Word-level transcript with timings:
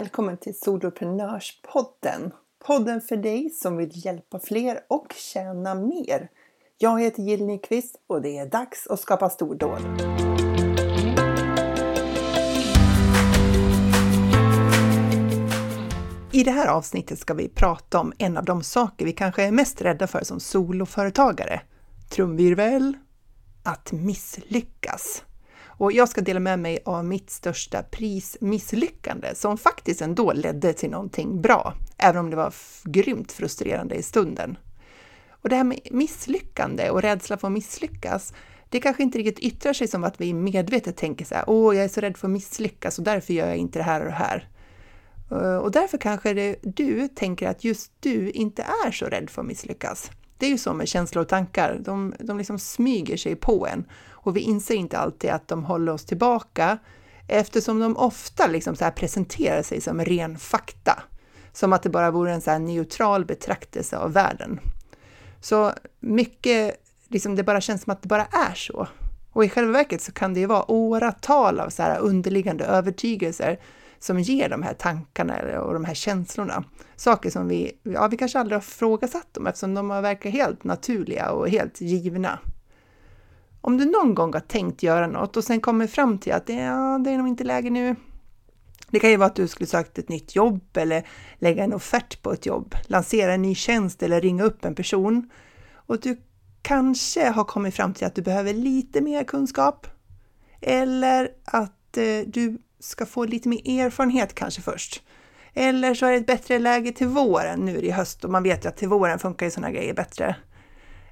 Välkommen 0.00 0.36
till 0.36 0.58
Soloprenörspodden! 0.58 2.32
Podden 2.66 3.00
för 3.00 3.16
dig 3.16 3.50
som 3.50 3.76
vill 3.76 3.90
hjälpa 4.04 4.38
fler 4.38 4.80
och 4.88 5.12
tjäna 5.12 5.74
mer. 5.74 6.28
Jag 6.78 7.00
heter 7.00 7.22
Jill 7.22 7.46
Nyqvist 7.46 7.96
och 8.06 8.22
det 8.22 8.38
är 8.38 8.46
dags 8.46 8.86
att 8.86 9.00
skapa 9.00 9.30
stordåd. 9.30 9.80
I 16.32 16.44
det 16.44 16.50
här 16.50 16.66
avsnittet 16.66 17.18
ska 17.18 17.34
vi 17.34 17.48
prata 17.48 18.00
om 18.00 18.12
en 18.18 18.36
av 18.36 18.44
de 18.44 18.62
saker 18.62 19.04
vi 19.04 19.12
kanske 19.12 19.42
är 19.42 19.52
mest 19.52 19.82
rädda 19.82 20.06
för 20.06 20.24
som 20.24 20.40
soloföretagare. 20.40 21.60
Trumvirvel, 22.10 22.96
att 23.64 23.92
misslyckas. 23.92 25.24
Och 25.80 25.92
jag 25.92 26.08
ska 26.08 26.20
dela 26.20 26.40
med 26.40 26.58
mig 26.58 26.78
av 26.84 27.04
mitt 27.04 27.30
största 27.30 27.82
prismisslyckande 27.82 29.34
som 29.34 29.58
faktiskt 29.58 30.02
ändå 30.02 30.32
ledde 30.32 30.72
till 30.72 30.90
någonting 30.90 31.40
bra, 31.40 31.74
även 31.98 32.20
om 32.20 32.30
det 32.30 32.36
var 32.36 32.54
grymt 32.84 33.32
frustrerande 33.32 33.94
i 33.94 34.02
stunden. 34.02 34.58
Och 35.30 35.48
det 35.48 35.56
här 35.56 35.64
med 35.64 35.80
misslyckande 35.90 36.90
och 36.90 37.02
rädsla 37.02 37.36
för 37.36 37.46
att 37.46 37.52
misslyckas, 37.52 38.32
det 38.68 38.80
kanske 38.80 39.02
inte 39.02 39.18
riktigt 39.18 39.38
yttrar 39.38 39.72
sig 39.72 39.88
som 39.88 40.04
att 40.04 40.20
vi 40.20 40.34
medvetet 40.34 40.96
tänker 40.96 41.24
så 41.24 41.34
här, 41.34 41.44
åh, 41.46 41.76
jag 41.76 41.84
är 41.84 41.88
så 41.88 42.00
rädd 42.00 42.16
för 42.16 42.26
att 42.26 42.32
misslyckas 42.32 42.98
och 42.98 43.04
därför 43.04 43.34
gör 43.34 43.46
jag 43.46 43.56
inte 43.56 43.78
det 43.78 43.82
här 43.82 44.00
och 44.00 44.06
det 44.06 44.12
här. 44.12 44.48
Eh, 45.30 45.56
och 45.56 45.70
därför 45.70 45.98
kanske 45.98 46.34
det, 46.34 46.56
du 46.62 47.08
tänker 47.08 47.48
att 47.48 47.64
just 47.64 47.92
du 48.00 48.30
inte 48.30 48.64
är 48.86 48.90
så 48.90 49.06
rädd 49.06 49.30
för 49.30 49.42
att 49.42 49.48
misslyckas. 49.48 50.10
Det 50.38 50.46
är 50.46 50.50
ju 50.50 50.58
så 50.58 50.74
med 50.74 50.88
känslor 50.88 51.22
och 51.22 51.28
tankar, 51.28 51.80
de, 51.84 52.14
de 52.18 52.38
liksom 52.38 52.58
smyger 52.58 53.16
sig 53.16 53.36
på 53.36 53.66
en 53.66 53.84
och 54.22 54.36
vi 54.36 54.40
inser 54.40 54.74
inte 54.74 54.98
alltid 54.98 55.30
att 55.30 55.48
de 55.48 55.64
håller 55.64 55.92
oss 55.92 56.04
tillbaka 56.04 56.78
eftersom 57.28 57.80
de 57.80 57.96
ofta 57.96 58.46
liksom 58.46 58.76
så 58.76 58.84
här 58.84 58.90
presenterar 58.90 59.62
sig 59.62 59.80
som 59.80 60.04
ren 60.04 60.38
fakta. 60.38 61.02
Som 61.52 61.72
att 61.72 61.82
det 61.82 61.88
bara 61.88 62.10
vore 62.10 62.32
en 62.32 62.40
så 62.40 62.58
neutral 62.58 63.24
betraktelse 63.24 63.96
av 63.96 64.12
världen. 64.12 64.60
Så 65.40 65.72
mycket, 66.00 66.76
liksom 67.08 67.36
det 67.36 67.42
bara 67.42 67.60
känns 67.60 67.82
som 67.82 67.92
att 67.92 68.02
det 68.02 68.08
bara 68.08 68.24
är 68.24 68.54
så. 68.54 68.88
Och 69.32 69.44
i 69.44 69.48
själva 69.48 69.72
verket 69.72 70.02
så 70.02 70.12
kan 70.12 70.34
det 70.34 70.40
ju 70.40 70.46
vara 70.46 70.70
åratal 70.70 71.60
av 71.60 71.68
så 71.68 71.82
här 71.82 71.98
underliggande 71.98 72.64
övertygelser 72.64 73.58
som 73.98 74.20
ger 74.20 74.48
de 74.48 74.62
här 74.62 74.74
tankarna 74.74 75.60
och 75.60 75.72
de 75.74 75.84
här 75.84 75.94
känslorna. 75.94 76.64
Saker 76.96 77.30
som 77.30 77.48
vi, 77.48 77.72
ja, 77.82 78.08
vi 78.08 78.16
kanske 78.16 78.38
aldrig 78.38 78.56
har 78.56 78.60
frågasatt 78.60 79.34
dem 79.34 79.46
eftersom 79.46 79.74
de 79.74 79.88
verkar 79.88 80.30
helt 80.30 80.64
naturliga 80.64 81.30
och 81.30 81.48
helt 81.48 81.80
givna. 81.80 82.38
Om 83.60 83.76
du 83.76 83.84
någon 83.84 84.14
gång 84.14 84.32
har 84.32 84.40
tänkt 84.40 84.82
göra 84.82 85.06
något 85.06 85.36
och 85.36 85.44
sen 85.44 85.60
kommer 85.60 85.86
fram 85.86 86.18
till 86.18 86.32
att 86.32 86.48
ja, 86.48 87.00
det 87.04 87.10
är 87.10 87.18
nog 87.18 87.28
inte 87.28 87.44
läge 87.44 87.70
nu. 87.70 87.96
Det 88.90 89.00
kan 89.00 89.10
ju 89.10 89.16
vara 89.16 89.26
att 89.26 89.36
du 89.36 89.48
skulle 89.48 89.66
sökt 89.66 89.98
ett 89.98 90.08
nytt 90.08 90.36
jobb 90.36 90.76
eller 90.76 91.06
lägga 91.38 91.64
en 91.64 91.72
offert 91.72 92.22
på 92.22 92.32
ett 92.32 92.46
jobb, 92.46 92.74
lansera 92.86 93.32
en 93.32 93.42
ny 93.42 93.54
tjänst 93.54 94.02
eller 94.02 94.20
ringa 94.20 94.44
upp 94.44 94.64
en 94.64 94.74
person. 94.74 95.30
Och 95.74 96.00
du 96.00 96.20
kanske 96.62 97.28
har 97.28 97.44
kommit 97.44 97.74
fram 97.74 97.94
till 97.94 98.06
att 98.06 98.14
du 98.14 98.22
behöver 98.22 98.54
lite 98.54 99.00
mer 99.00 99.24
kunskap. 99.24 99.86
Eller 100.60 101.28
att 101.44 101.96
eh, 101.96 102.20
du 102.26 102.58
ska 102.78 103.06
få 103.06 103.24
lite 103.24 103.48
mer 103.48 103.80
erfarenhet 103.80 104.34
kanske 104.34 104.62
först. 104.62 105.02
Eller 105.54 105.94
så 105.94 106.06
är 106.06 106.10
det 106.10 106.16
ett 106.16 106.26
bättre 106.26 106.58
läge 106.58 106.92
till 106.92 107.06
våren 107.06 107.60
nu 107.60 107.78
i 107.78 107.90
höst 107.90 108.24
och 108.24 108.30
man 108.30 108.42
vet 108.42 108.64
ju 108.64 108.68
att 108.68 108.76
till 108.76 108.88
våren 108.88 109.18
funkar 109.18 109.46
ju 109.46 109.50
sådana 109.50 109.70
grejer 109.70 109.94
bättre. 109.94 110.36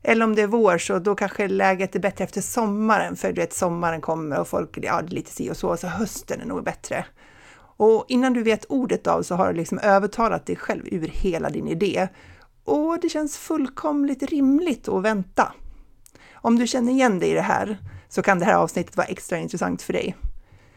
Eller 0.02 0.24
om 0.24 0.34
det 0.34 0.42
är 0.42 0.46
vår 0.46 0.78
så 0.78 0.98
då 0.98 1.14
kanske 1.14 1.48
läget 1.48 1.94
är 1.94 2.00
bättre 2.00 2.24
efter 2.24 2.40
sommaren 2.40 3.16
för 3.16 3.32
du 3.32 3.40
vet 3.40 3.52
sommaren 3.52 4.00
kommer 4.00 4.40
och 4.40 4.48
folk, 4.48 4.78
ja 4.82 5.02
det 5.02 5.12
är 5.12 5.14
lite 5.14 5.30
si 5.30 5.50
och 5.50 5.56
så, 5.56 5.76
så 5.76 5.86
hösten 5.86 6.40
är 6.40 6.44
nog 6.44 6.64
bättre. 6.64 7.04
Och 7.78 8.04
innan 8.08 8.32
du 8.32 8.42
vet 8.42 8.64
ordet 8.68 9.06
av 9.06 9.22
så 9.22 9.34
har 9.34 9.48
du 9.48 9.52
liksom 9.52 9.78
övertalat 9.78 10.46
dig 10.46 10.56
själv 10.56 10.82
ur 10.86 11.08
hela 11.08 11.50
din 11.50 11.68
idé. 11.68 12.08
Och 12.64 12.98
det 13.02 13.08
känns 13.08 13.38
fullkomligt 13.38 14.22
rimligt 14.22 14.88
att 14.88 15.02
vänta. 15.02 15.52
Om 16.32 16.58
du 16.58 16.66
känner 16.66 16.92
igen 16.92 17.18
dig 17.18 17.30
i 17.30 17.34
det 17.34 17.40
här 17.40 17.78
så 18.08 18.22
kan 18.22 18.38
det 18.38 18.44
här 18.44 18.54
avsnittet 18.54 18.96
vara 18.96 19.06
extra 19.06 19.38
intressant 19.38 19.82
för 19.82 19.92
dig. 19.92 20.16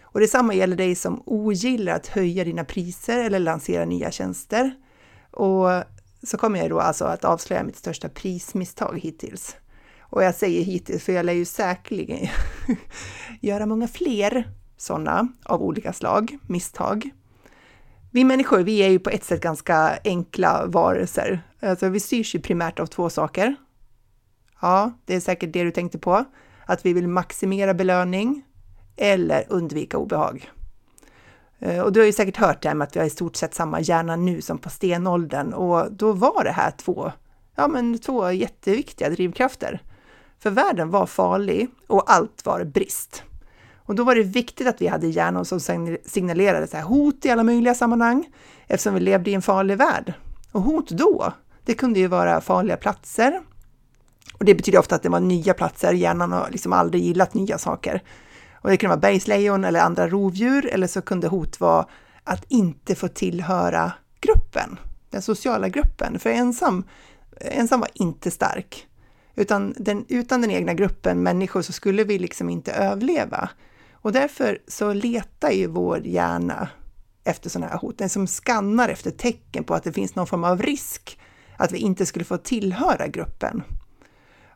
Och 0.04 0.20
detsamma 0.20 0.54
gäller 0.54 0.76
dig 0.76 0.96
som 0.96 1.24
ogillar 1.26 1.96
att 1.96 2.08
höja 2.08 2.44
dina 2.44 2.64
priser 2.64 3.20
eller 3.20 3.40
lansera 3.40 3.86
nya 3.86 4.12
tjänster. 4.12 4.72
Och 5.32 5.70
så 6.24 6.38
kommer 6.38 6.60
jag 6.60 6.70
då 6.70 6.80
alltså 6.80 7.06
att 7.06 7.26
avslöja 7.26 7.64
mitt 7.64 7.76
största 7.76 8.10
prismisstag 8.10 9.00
hittills. 9.00 9.56
Och 10.00 10.24
jag 10.24 10.36
säger 10.36 10.64
hittills 10.64 11.04
för 11.04 11.14
jag 11.14 11.26
lär 11.26 11.34
ju 11.34 11.46
säkerligen 11.46 12.28
göra 13.42 13.66
många 13.66 13.88
fler 13.88 14.48
sådana 14.78 15.28
av 15.46 15.62
olika 15.62 15.94
slag, 15.94 16.38
misstag. 16.48 17.10
Vi 18.12 18.24
människor, 18.24 18.60
vi 18.60 18.78
är 18.84 18.90
ju 18.90 19.00
på 19.00 19.10
ett 19.10 19.24
sätt 19.24 19.42
ganska 19.42 20.00
enkla 20.04 20.66
varelser. 20.66 21.42
Alltså 21.62 21.90
vi 21.90 22.00
styrs 22.00 22.36
ju 22.36 22.40
primärt 22.40 22.80
av 22.80 22.86
två 22.86 23.10
saker. 23.10 23.56
Ja, 24.62 24.92
det 25.06 25.16
är 25.16 25.20
säkert 25.20 25.54
det 25.54 25.64
du 25.64 25.72
tänkte 25.72 26.00
på. 26.00 26.26
Att 26.66 26.86
vi 26.86 26.94
vill 26.94 27.08
maximera 27.08 27.74
belöning 27.74 28.44
eller 28.96 29.46
undvika 29.50 29.98
obehag. 29.98 30.52
Eh, 31.62 31.80
och 31.80 31.92
du 31.92 32.00
har 32.00 32.06
ju 32.06 32.14
säkert 32.14 32.38
hört 32.38 32.62
det 32.62 32.68
här 32.68 32.76
med 32.76 32.88
att 32.88 32.96
vi 32.96 33.00
har 33.00 33.08
i 33.08 33.10
stort 33.10 33.36
sett 33.36 33.54
samma 33.54 33.80
hjärna 33.82 34.16
nu 34.16 34.42
som 34.42 34.58
på 34.58 34.70
stenåldern 34.70 35.54
och 35.54 35.92
då 35.92 36.12
var 36.12 36.44
det 36.44 36.52
här 36.52 36.72
två, 36.72 37.12
ja 37.56 37.68
men 37.68 38.00
två 38.00 38.32
jätteviktiga 38.32 39.10
drivkrafter. 39.10 39.82
För 40.40 40.50
världen 40.50 40.90
var 40.90 41.06
farlig 41.06 41.70
och 41.88 42.12
allt 42.12 42.46
var 42.46 42.64
brist. 42.64 43.24
Och 43.86 43.96
då 43.96 44.04
var 44.04 44.16
det 44.16 44.24
viktigt 44.24 44.68
att 44.68 44.82
vi 44.82 44.88
hade 44.88 45.08
hjärnor 45.08 45.44
som 45.44 45.60
signalerade 46.06 46.68
så 46.68 46.78
här 46.78 46.84
hot 46.84 47.26
i 47.26 47.30
alla 47.30 47.44
möjliga 47.44 47.76
sammanhang 47.76 48.30
eftersom 48.68 48.94
vi 48.94 49.00
levde 49.00 49.32
i 49.32 49.34
en 49.34 49.42
farlig 49.42 49.78
värld. 49.78 50.14
Och 50.52 50.62
hot 50.62 50.90
då, 50.90 51.34
det 51.66 51.74
kunde 51.74 52.00
ju 52.00 52.08
vara 52.08 52.42
farliga 52.42 52.78
platser. 52.78 53.42
Och 54.34 54.46
det 54.46 54.56
betyder 54.56 54.80
ofta 54.80 54.96
att 54.96 55.04
det 55.04 55.10
var 55.10 55.20
nya 55.20 55.54
platser, 55.54 55.94
hjärnan 55.94 56.32
har 56.32 56.50
liksom 56.52 56.74
aldrig 56.74 57.04
gillat 57.04 57.34
nya 57.34 57.58
saker. 57.58 58.02
Och 58.62 58.70
det 58.70 58.78
kunde 58.78 58.96
vara 58.96 59.02
bergslejon 59.02 59.66
eller 59.66 59.80
andra 59.80 60.08
rovdjur 60.08 60.66
eller 60.66 60.88
så 60.88 61.02
kunde 61.02 61.28
hot 61.28 61.60
vara 61.60 61.86
att 62.24 62.46
inte 62.48 62.96
få 62.96 63.08
tillhöra 63.08 63.92
gruppen, 64.22 64.80
den 65.10 65.22
sociala 65.22 65.70
gruppen. 65.70 66.20
För 66.20 66.30
ensam, 66.30 66.84
ensam 67.40 67.80
var 67.80 67.90
inte 67.94 68.32
stark. 68.32 68.88
Utan 69.36 69.74
den, 69.78 70.06
utan 70.10 70.42
den 70.42 70.52
egna 70.52 70.74
gruppen 70.74 71.24
människor 71.24 71.62
så 71.62 71.74
skulle 71.74 72.04
vi 72.04 72.20
liksom 72.20 72.50
inte 72.50 72.72
överleva. 72.72 73.50
Och 73.94 74.12
därför 74.12 74.60
så 74.68 74.94
letar 74.94 75.52
ju 75.52 75.68
vår 75.68 76.08
hjärna 76.08 76.70
efter 77.24 77.50
sådana 77.50 77.72
här 77.72 77.78
hot. 77.78 77.98
Den 77.98 78.10
som 78.10 78.28
skannar 78.28 78.90
efter 78.90 79.12
tecken 79.12 79.64
på 79.64 79.74
att 79.74 79.84
det 79.84 79.94
finns 79.94 80.16
någon 80.16 80.28
form 80.28 80.44
av 80.44 80.62
risk 80.62 81.20
att 81.58 81.72
vi 81.72 81.78
inte 81.78 82.06
skulle 82.06 82.26
få 82.26 82.38
tillhöra 82.38 83.08
gruppen. 83.08 83.64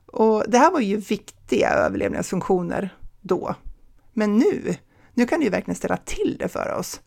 Och 0.06 0.44
det 0.48 0.58
här 0.58 0.72
var 0.72 0.80
ju 0.80 0.98
viktiga 0.98 1.70
överlevnadsfunktioner 1.70 2.90
då. 3.22 3.56
Men 4.18 4.38
nu, 4.38 4.76
nu 5.14 5.26
kan 5.26 5.40
det 5.40 5.44
ju 5.44 5.52
verkligen 5.52 5.76
ställa 5.76 5.98
till 5.98 6.36
det 6.40 6.48
för 6.48 6.74
oss. 6.80 7.02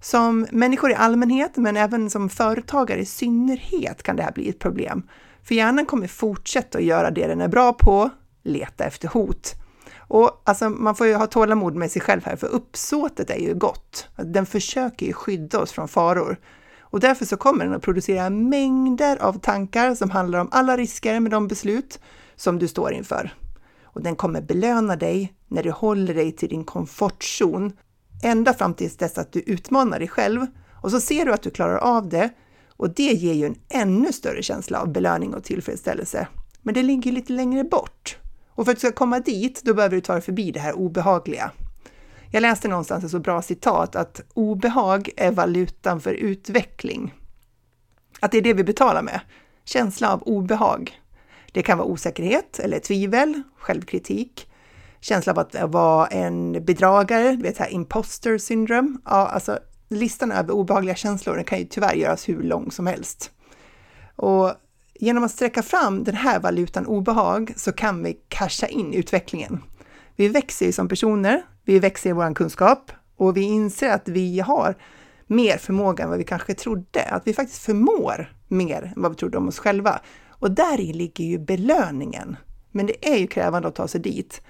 Som 0.00 0.46
människor 0.50 0.90
i 0.90 0.94
allmänhet, 0.94 1.56
men 1.56 1.76
även 1.76 2.10
som 2.10 2.28
företagare 2.28 3.00
i 3.00 3.06
synnerhet 3.06 4.02
kan 4.02 4.16
det 4.16 4.22
här 4.22 4.32
bli 4.32 4.48
ett 4.48 4.58
problem. 4.58 5.08
För 5.42 5.54
hjärnan 5.54 5.86
kommer 5.86 6.06
fortsätta 6.06 6.78
att 6.78 6.84
göra 6.84 7.10
det 7.10 7.26
den 7.26 7.40
är 7.40 7.48
bra 7.48 7.72
på, 7.72 8.10
leta 8.42 8.84
efter 8.84 9.08
hot. 9.08 9.54
Och 9.98 10.42
alltså, 10.44 10.70
man 10.70 10.94
får 10.94 11.06
ju 11.06 11.14
ha 11.14 11.26
tålamod 11.26 11.74
med 11.74 11.90
sig 11.90 12.02
själv 12.02 12.24
här, 12.24 12.36
för 12.36 12.46
uppsåtet 12.46 13.30
är 13.30 13.38
ju 13.38 13.54
gott. 13.54 14.08
Den 14.16 14.46
försöker 14.46 15.06
ju 15.06 15.12
skydda 15.12 15.58
oss 15.58 15.72
från 15.72 15.88
faror. 15.88 16.36
Och 16.80 17.00
därför 17.00 17.24
så 17.24 17.36
kommer 17.36 17.64
den 17.64 17.74
att 17.74 17.82
producera 17.82 18.30
mängder 18.30 19.22
av 19.22 19.38
tankar 19.38 19.94
som 19.94 20.10
handlar 20.10 20.38
om 20.38 20.48
alla 20.52 20.76
risker 20.76 21.20
med 21.20 21.30
de 21.30 21.48
beslut 21.48 22.00
som 22.36 22.58
du 22.58 22.68
står 22.68 22.92
inför 22.92 23.32
och 23.94 24.02
den 24.02 24.16
kommer 24.16 24.40
belöna 24.40 24.96
dig 24.96 25.34
när 25.54 25.62
du 25.62 25.70
håller 25.70 26.14
dig 26.14 26.32
till 26.32 26.48
din 26.48 26.64
komfortzon 26.64 27.72
ända 28.22 28.54
fram 28.54 28.74
tills 28.74 28.96
dess 28.96 29.18
att 29.18 29.32
du 29.32 29.40
utmanar 29.40 29.98
dig 29.98 30.08
själv 30.08 30.46
och 30.82 30.90
så 30.90 31.00
ser 31.00 31.26
du 31.26 31.32
att 31.32 31.42
du 31.42 31.50
klarar 31.50 31.76
av 31.76 32.08
det 32.08 32.30
och 32.76 32.90
det 32.90 33.12
ger 33.12 33.34
ju 33.34 33.46
en 33.46 33.56
ännu 33.68 34.12
större 34.12 34.42
känsla 34.42 34.80
av 34.80 34.92
belöning 34.92 35.34
och 35.34 35.44
tillfredsställelse. 35.44 36.28
Men 36.62 36.74
det 36.74 36.82
ligger 36.82 37.12
lite 37.12 37.32
längre 37.32 37.64
bort. 37.64 38.18
Och 38.48 38.64
för 38.64 38.72
att 38.72 38.76
du 38.76 38.80
ska 38.80 38.92
komma 38.92 39.20
dit, 39.20 39.62
då 39.64 39.74
behöver 39.74 39.96
du 39.96 40.00
ta 40.00 40.12
dig 40.12 40.22
förbi 40.22 40.50
det 40.50 40.60
här 40.60 40.72
obehagliga. 40.72 41.50
Jag 42.30 42.40
läste 42.40 42.68
någonstans 42.68 43.04
ett 43.04 43.10
så 43.10 43.18
bra 43.18 43.42
citat 43.42 43.96
att 43.96 44.20
obehag 44.34 45.10
är 45.16 45.30
valutan 45.30 46.00
för 46.00 46.14
utveckling. 46.14 47.14
Att 48.20 48.32
det 48.32 48.38
är 48.38 48.42
det 48.42 48.54
vi 48.54 48.64
betalar 48.64 49.02
med. 49.02 49.20
Känsla 49.64 50.12
av 50.12 50.22
obehag. 50.22 51.00
Det 51.52 51.62
kan 51.62 51.78
vara 51.78 51.88
osäkerhet 51.88 52.58
eller 52.58 52.78
tvivel, 52.78 53.42
självkritik, 53.58 54.48
känsla 55.04 55.32
av 55.32 55.38
att 55.38 55.54
vara 55.62 56.06
en 56.06 56.64
bedragare, 56.64 57.36
vet 57.36 57.58
här 57.58 57.68
imposter 57.68 58.38
syndrome. 58.38 58.98
Ja, 59.04 59.10
alltså 59.10 59.58
listan 59.88 60.32
över 60.32 60.50
obehagliga 60.50 60.94
känslor 60.94 61.42
kan 61.42 61.58
ju 61.58 61.64
tyvärr 61.64 61.94
göras 61.94 62.28
hur 62.28 62.42
lång 62.42 62.70
som 62.70 62.86
helst. 62.86 63.30
Och 64.16 64.52
genom 64.94 65.24
att 65.24 65.30
sträcka 65.30 65.62
fram 65.62 66.04
den 66.04 66.14
här 66.14 66.40
valutan 66.40 66.86
obehag 66.86 67.52
så 67.56 67.72
kan 67.72 68.02
vi 68.02 68.16
casha 68.28 68.66
in 68.66 68.94
utvecklingen. 68.94 69.62
Vi 70.16 70.28
växer 70.28 70.66
ju 70.66 70.72
som 70.72 70.88
personer, 70.88 71.42
vi 71.64 71.78
växer 71.78 72.10
i 72.10 72.12
vår 72.12 72.34
kunskap 72.34 72.92
och 73.16 73.36
vi 73.36 73.42
inser 73.42 73.90
att 73.90 74.08
vi 74.08 74.40
har 74.40 74.74
mer 75.26 75.58
förmåga 75.58 76.04
än 76.04 76.10
vad 76.10 76.18
vi 76.18 76.24
kanske 76.24 76.54
trodde, 76.54 77.02
att 77.02 77.26
vi 77.26 77.34
faktiskt 77.34 77.62
förmår 77.62 78.32
mer 78.48 78.82
än 78.82 79.02
vad 79.02 79.10
vi 79.10 79.16
trodde 79.16 79.38
om 79.38 79.48
oss 79.48 79.58
själva. 79.58 80.00
Och 80.28 80.50
där 80.50 80.78
ligger 80.78 81.24
ju 81.24 81.38
belöningen. 81.38 82.36
Men 82.70 82.86
det 82.86 83.08
är 83.08 83.16
ju 83.16 83.26
krävande 83.26 83.68
att 83.68 83.74
ta 83.74 83.88
sig 83.88 84.00
dit. 84.00 84.42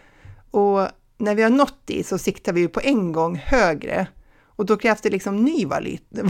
Och 0.54 0.88
när 1.18 1.34
vi 1.34 1.42
har 1.42 1.50
nått 1.50 1.86
dit 1.86 2.06
så 2.06 2.18
siktar 2.18 2.52
vi 2.52 2.60
ju 2.60 2.68
på 2.68 2.80
en 2.80 3.12
gång 3.12 3.36
högre 3.36 4.06
och 4.56 4.66
då 4.66 4.76
krävs 4.76 5.00
det 5.00 5.10
liksom 5.10 5.44
ny 5.44 5.66
valuta, 5.66 6.22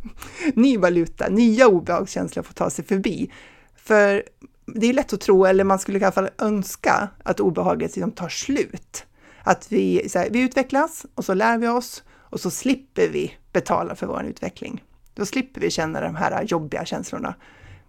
ny 0.54 0.78
valuta 0.78 1.28
nya 1.28 1.68
obehagskänslor 1.68 2.42
för 2.42 2.50
att 2.50 2.56
ta 2.56 2.70
sig 2.70 2.84
förbi. 2.84 3.30
För 3.76 4.22
det 4.66 4.86
är 4.86 4.92
lätt 4.92 5.12
att 5.12 5.20
tro, 5.20 5.44
eller 5.44 5.64
man 5.64 5.78
skulle 5.78 5.98
i 5.98 6.04
alla 6.04 6.12
fall 6.12 6.28
önska, 6.38 7.08
att 7.22 7.40
obehaget 7.40 7.96
liksom 7.96 8.12
tar 8.12 8.28
slut. 8.28 9.06
Att 9.42 9.72
vi, 9.72 10.08
här, 10.14 10.28
vi 10.30 10.40
utvecklas 10.40 11.06
och 11.14 11.24
så 11.24 11.34
lär 11.34 11.58
vi 11.58 11.68
oss 11.68 12.02
och 12.10 12.40
så 12.40 12.50
slipper 12.50 13.08
vi 13.08 13.34
betala 13.52 13.94
för 13.94 14.06
vår 14.06 14.24
utveckling. 14.24 14.84
Då 15.14 15.26
slipper 15.26 15.60
vi 15.60 15.70
känna 15.70 16.00
de 16.00 16.14
här 16.16 16.42
jobbiga 16.44 16.84
känslorna. 16.84 17.34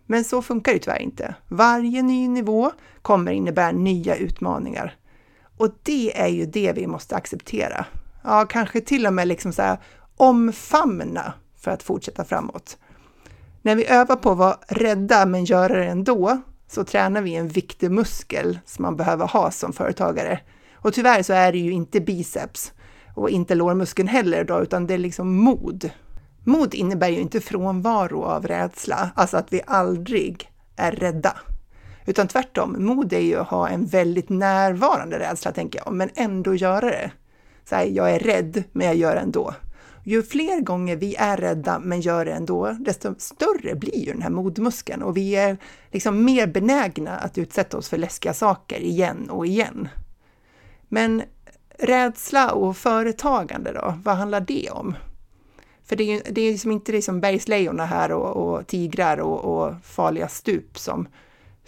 Men 0.05 0.23
så 0.23 0.41
funkar 0.41 0.73
det 0.73 0.79
tyvärr 0.79 1.01
inte. 1.01 1.35
Varje 1.47 2.01
ny 2.01 2.27
nivå 2.27 2.71
kommer 3.01 3.31
innebära 3.31 3.71
nya 3.71 4.15
utmaningar. 4.15 4.95
Och 5.59 5.69
det 5.83 6.19
är 6.21 6.27
ju 6.27 6.45
det 6.45 6.73
vi 6.73 6.87
måste 6.87 7.15
acceptera. 7.15 7.85
Ja, 8.23 8.45
kanske 8.45 8.81
till 8.81 9.05
och 9.07 9.13
med 9.13 9.27
liksom 9.27 9.53
så 9.53 9.61
här, 9.61 9.77
omfamna 10.17 11.33
för 11.57 11.71
att 11.71 11.83
fortsätta 11.83 12.25
framåt. 12.25 12.77
När 13.61 13.75
vi 13.75 13.85
övar 13.85 14.15
på 14.15 14.31
att 14.31 14.37
vara 14.37 14.57
rädda 14.67 15.25
men 15.25 15.45
göra 15.45 15.77
det 15.77 15.85
ändå, 15.85 16.41
så 16.67 16.83
tränar 16.83 17.21
vi 17.21 17.35
en 17.35 17.47
viktig 17.47 17.91
muskel 17.91 18.59
som 18.65 18.83
man 18.83 18.95
behöver 18.95 19.27
ha 19.27 19.51
som 19.51 19.73
företagare. 19.73 20.39
Och 20.75 20.93
tyvärr 20.93 21.23
så 21.23 21.33
är 21.33 21.51
det 21.51 21.57
ju 21.57 21.71
inte 21.71 21.99
biceps 22.01 22.73
och 23.15 23.29
inte 23.29 23.55
lårmuskeln 23.55 24.07
heller 24.07 24.43
då, 24.43 24.61
utan 24.61 24.87
det 24.87 24.93
är 24.93 24.97
liksom 24.97 25.35
mod. 25.35 25.89
Mod 26.43 26.73
innebär 26.73 27.09
ju 27.09 27.19
inte 27.19 27.41
frånvaro 27.41 28.23
av 28.23 28.47
rädsla, 28.47 29.11
alltså 29.15 29.37
att 29.37 29.53
vi 29.53 29.61
aldrig 29.67 30.51
är 30.75 30.91
rädda. 30.91 31.37
Utan 32.09 32.27
tvärtom, 32.27 32.85
mod 32.85 33.13
är 33.13 33.19
ju 33.19 33.35
att 33.35 33.47
ha 33.47 33.69
en 33.69 33.85
väldigt 33.85 34.29
närvarande 34.29 35.19
rädsla, 35.19 35.51
tänker 35.51 35.81
jag, 35.85 35.93
men 35.93 36.09
ändå 36.15 36.55
göra 36.55 36.89
det. 36.89 37.11
Så 37.65 37.75
här, 37.75 37.85
jag 37.85 38.11
är 38.11 38.19
rädd, 38.19 38.63
men 38.71 38.87
jag 38.87 38.95
gör 38.95 39.15
det 39.15 39.21
ändå. 39.21 39.53
Ju 40.03 40.23
fler 40.23 40.61
gånger 40.61 40.95
vi 40.95 41.15
är 41.15 41.37
rädda 41.37 41.79
men 41.79 42.01
gör 42.01 42.25
det 42.25 42.31
ändå, 42.31 42.77
desto 42.79 43.15
större 43.17 43.75
blir 43.75 44.05
ju 44.05 44.11
den 44.11 44.21
här 44.21 44.29
modmuskeln 44.29 45.03
och 45.03 45.17
vi 45.17 45.35
är 45.35 45.57
liksom 45.91 46.25
mer 46.25 46.47
benägna 46.47 47.17
att 47.17 47.37
utsätta 47.37 47.77
oss 47.77 47.89
för 47.89 47.97
läskiga 47.97 48.33
saker 48.33 48.79
igen 48.79 49.29
och 49.29 49.47
igen. 49.47 49.89
Men 50.87 51.23
rädsla 51.79 52.51
och 52.51 52.77
företagande 52.77 53.73
då, 53.73 53.99
vad 54.03 54.15
handlar 54.15 54.41
det 54.41 54.69
om? 54.71 54.95
För 55.85 55.95
det 55.95 56.03
är 56.03 56.13
ju 56.13 56.21
det 56.31 56.41
är 56.41 56.51
liksom 56.51 56.71
inte 56.71 56.91
liksom 56.91 57.21
bergslejon 57.21 57.79
här 57.79 58.11
och, 58.11 58.35
och 58.35 58.67
tigrar 58.67 59.17
och, 59.17 59.39
och, 59.39 59.73
farliga 59.83 60.27
stup 60.27 60.77
som, 60.77 61.07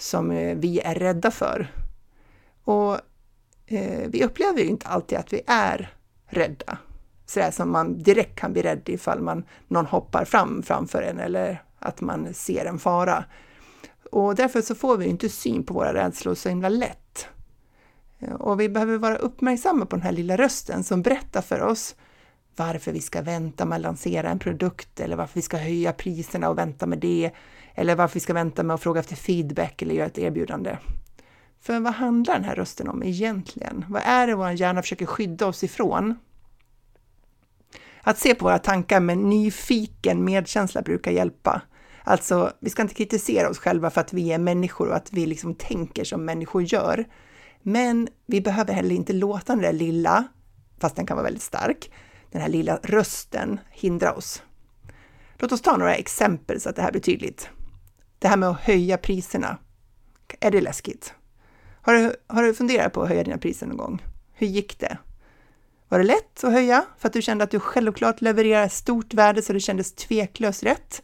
som 0.02 0.32
eh, 0.32 0.58
vi 0.58 0.80
är 0.80 0.96
rädda 0.96 1.32
för. 1.32 1.68
Och 2.64 2.94
eh, 3.66 4.08
vi 4.08 4.24
upplever 4.24 4.60
ju 4.60 4.66
inte 4.66 4.88
alltid 4.88 5.18
att 5.18 5.34
vi 5.34 5.42
är 5.48 5.94
rädda 6.26 6.78
sådär 7.32 7.52
som 7.52 7.72
man 7.72 8.04
direkt 8.04 8.40
kan 8.40 8.54
bli 8.54 8.62
rädd 8.62 8.82
ifall 8.86 9.22
man, 9.22 9.44
någon 9.68 9.86
hoppar 9.86 10.26
fram 10.26 10.64
framför 10.64 11.02
en 11.02 11.20
eller 11.20 11.64
att 11.80 12.02
man 12.02 12.34
ser 12.34 12.66
en 12.66 12.80
fara. 12.80 13.24
Och 14.12 14.36
därför 14.36 14.62
så 14.62 14.76
får 14.76 14.98
vi 14.98 15.06
inte 15.06 15.30
syn 15.30 15.64
på 15.64 15.74
våra 15.74 15.94
rädslor 15.94 16.36
så 16.36 16.50
himla 16.50 16.70
lätt. 16.70 17.28
Och 18.40 18.60
vi 18.60 18.70
behöver 18.70 18.98
vara 18.98 19.16
uppmärksamma 19.16 19.86
på 19.86 19.96
den 19.96 20.04
här 20.04 20.12
lilla 20.12 20.38
rösten 20.38 20.84
som 20.84 21.02
berättar 21.02 21.42
för 21.42 21.62
oss 21.62 21.96
varför 22.56 22.92
vi 22.92 23.02
ska 23.02 23.22
vänta 23.22 23.66
med 23.66 23.76
att 23.76 23.82
lansera 23.82 24.30
en 24.30 24.40
produkt 24.40 25.00
eller 25.00 25.16
varför 25.16 25.36
vi 25.36 25.42
ska 25.42 25.58
höja 25.58 25.94
priserna 25.94 26.50
och 26.50 26.58
vänta 26.58 26.86
med 26.86 27.00
det 27.00 27.32
eller 27.76 27.96
varför 27.96 28.14
vi 28.14 28.20
ska 28.20 28.34
vänta 28.34 28.64
med 28.64 28.74
att 28.74 28.82
fråga 28.82 29.00
efter 29.00 29.16
feedback 29.16 29.82
eller 29.82 29.96
göra 29.96 30.08
ett 30.08 30.18
erbjudande. 30.18 30.78
För 31.62 31.80
vad 31.80 31.94
handlar 31.94 32.34
den 32.34 32.44
här 32.44 32.56
rösten 32.56 32.88
om 32.88 33.04
egentligen? 33.04 33.86
Vad 33.90 34.02
är 34.06 34.28
det 34.28 34.36
vår 34.36 34.52
hjärna 34.52 34.82
försöker 34.82 35.06
skydda 35.06 35.48
oss 35.48 35.64
ifrån? 35.64 36.16
Att 38.02 38.18
se 38.18 38.36
på 38.36 38.46
våra 38.46 38.60
tankar 38.60 39.00
med 39.00 39.18
nyfiken 39.18 40.24
medkänsla 40.26 40.82
brukar 40.82 41.12
hjälpa. 41.12 41.62
Alltså, 42.04 42.52
vi 42.60 42.70
ska 42.70 42.82
inte 42.82 42.94
kritisera 42.94 43.50
oss 43.50 43.60
själva 43.60 43.90
för 43.90 44.02
att 44.02 44.14
vi 44.14 44.32
är 44.32 44.38
människor 44.38 44.90
och 44.90 44.96
att 44.96 45.14
vi 45.14 45.26
liksom 45.26 45.56
tänker 45.56 46.04
som 46.04 46.26
människor 46.26 46.62
gör. 46.62 47.06
Men 47.62 48.08
vi 48.26 48.42
behöver 48.42 48.74
heller 48.74 48.96
inte 48.96 49.14
låta 49.14 49.54
den 49.54 49.62
där 49.62 49.74
lilla, 49.74 50.28
fast 50.80 50.96
den 50.96 51.06
kan 51.06 51.18
vara 51.18 51.24
väldigt 51.24 51.44
stark, 51.44 51.92
den 52.32 52.42
här 52.42 52.50
lilla 52.50 52.80
rösten 52.84 53.60
hindra 53.72 54.14
oss. 54.14 54.44
Låt 55.38 55.52
oss 55.52 55.62
ta 55.62 55.78
några 55.78 55.96
exempel 55.96 56.62
så 56.62 56.70
att 56.70 56.76
det 56.76 56.82
här 56.82 56.92
blir 56.92 57.02
tydligt. 57.02 57.50
Det 58.20 58.28
här 58.28 58.38
med 58.38 58.50
att 58.50 58.62
höja 58.62 58.98
priserna. 58.98 59.58
Är 60.40 60.52
det 60.52 60.62
läskigt? 60.62 61.14
Har 61.82 61.94
du, 61.94 62.16
har 62.28 62.44
du 62.44 62.54
funderat 62.54 62.94
på 62.94 63.02
att 63.02 63.10
höja 63.10 63.24
dina 63.24 63.38
priser 63.38 63.68
någon 63.68 63.78
gång? 63.78 64.06
Hur 64.34 64.48
gick 64.48 64.80
det? 64.80 64.98
Var 65.90 66.00
det 66.00 66.06
lätt 66.06 66.44
att 66.44 66.52
höja 66.52 66.86
för 66.98 67.08
att 67.08 67.14
du 67.14 67.22
kände 67.22 67.44
att 67.44 67.52
du 67.52 67.60
självklart 67.60 68.22
levererar 68.22 68.66
ett 68.66 68.74
stort 68.74 69.14
värde 69.14 69.42
så 69.42 69.54
det 69.54 69.60
kändes 69.60 69.94
tveklöst 69.94 70.64
rätt? 70.64 71.04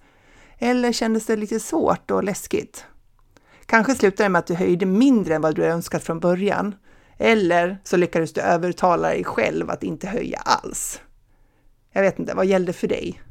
Eller 0.58 0.92
kändes 0.92 1.26
det 1.26 1.36
lite 1.36 1.60
svårt 1.60 2.12
och 2.12 2.24
läskigt? 2.24 2.86
Kanske 3.66 3.96
slutade 3.96 4.24
det 4.24 4.30
med 4.30 4.40
att 4.40 4.48
du 4.48 4.54
höjde 4.54 4.86
mindre 4.86 5.36
än 5.36 5.42
vad 5.42 5.56
du 5.56 5.66
önskat 5.66 6.04
från 6.04 6.20
början. 6.20 6.76
Eller 7.18 7.78
så 7.84 7.98
lyckades 7.98 8.34
du 8.34 8.42
övertala 8.42 9.08
dig 9.08 9.24
själv 9.24 9.70
att 9.70 9.84
inte 9.84 10.08
höja 10.08 10.40
alls. 10.40 11.02
Jag 11.92 12.02
vet 12.02 12.20
inte, 12.20 12.34
vad 12.34 12.46
gällde 12.46 12.74
för 12.74 12.88
dig? 12.88 13.22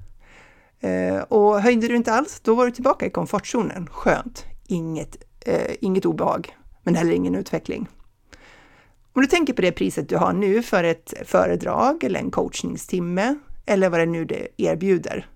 Eh, 0.80 1.18
och 1.18 1.60
höjde 1.60 1.88
du 1.88 1.96
inte 1.96 2.12
alls, 2.12 2.40
då 2.40 2.54
var 2.54 2.66
du 2.66 2.72
tillbaka 2.72 3.06
i 3.06 3.10
komfortzonen. 3.10 3.88
Skönt, 3.90 4.44
inget, 4.66 5.16
eh, 5.40 5.74
inget 5.80 6.06
obehag, 6.06 6.56
men 6.82 6.94
heller 6.94 7.12
ingen 7.12 7.34
utveckling. 7.34 7.88
Om 9.12 9.22
du 9.22 9.28
tänker 9.28 9.52
på 9.52 9.62
det 9.62 9.72
priset 9.72 10.08
du 10.08 10.16
har 10.16 10.32
nu 10.32 10.62
för 10.62 10.84
ett 10.84 11.14
föredrag 11.24 12.04
eller 12.04 12.20
en 12.20 12.30
coachningstimme 12.30 13.36
eller 13.66 13.90
vad 13.90 14.00
det 14.00 14.06
nu 14.06 14.24
det 14.24 14.48
erbjuder, 14.56 15.26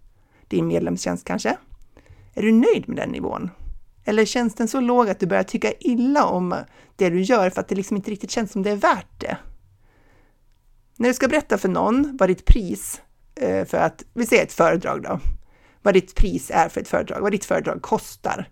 din 0.48 0.66
medlemstjänst 0.66 1.24
kanske. 1.24 1.56
Är 2.34 2.42
du 2.42 2.52
nöjd 2.52 2.88
med 2.88 2.96
den 2.96 3.10
nivån? 3.10 3.50
Eller 4.04 4.24
känns 4.24 4.54
den 4.54 4.68
så 4.68 4.80
låg 4.80 5.08
att 5.08 5.20
du 5.20 5.26
börjar 5.26 5.42
tycka 5.42 5.72
illa 5.72 6.24
om 6.24 6.54
det 6.96 7.10
du 7.10 7.20
gör 7.20 7.50
för 7.50 7.60
att 7.60 7.68
det 7.68 7.74
liksom 7.74 7.96
inte 7.96 8.10
riktigt 8.10 8.30
känns 8.30 8.52
som 8.52 8.62
det 8.62 8.70
är 8.70 8.76
värt 8.76 9.20
det? 9.20 9.36
När 10.96 11.08
du 11.08 11.14
ska 11.14 11.28
berätta 11.28 11.58
för 11.58 11.68
någon 11.68 12.16
vad 12.20 12.28
ditt 12.28 12.44
pris 12.44 13.02
Eh, 13.40 13.64
för 13.64 13.78
att, 13.78 14.04
vi 14.14 14.26
säger 14.26 14.42
ett 14.42 14.52
föredrag 14.52 15.02
då, 15.02 15.20
vad 15.82 15.94
ditt 15.94 16.14
pris 16.14 16.50
är 16.54 16.68
för 16.68 16.80
ett 16.80 16.88
föredrag, 16.88 17.20
vad 17.20 17.32
ditt 17.32 17.44
föredrag 17.44 17.82
kostar, 17.82 18.48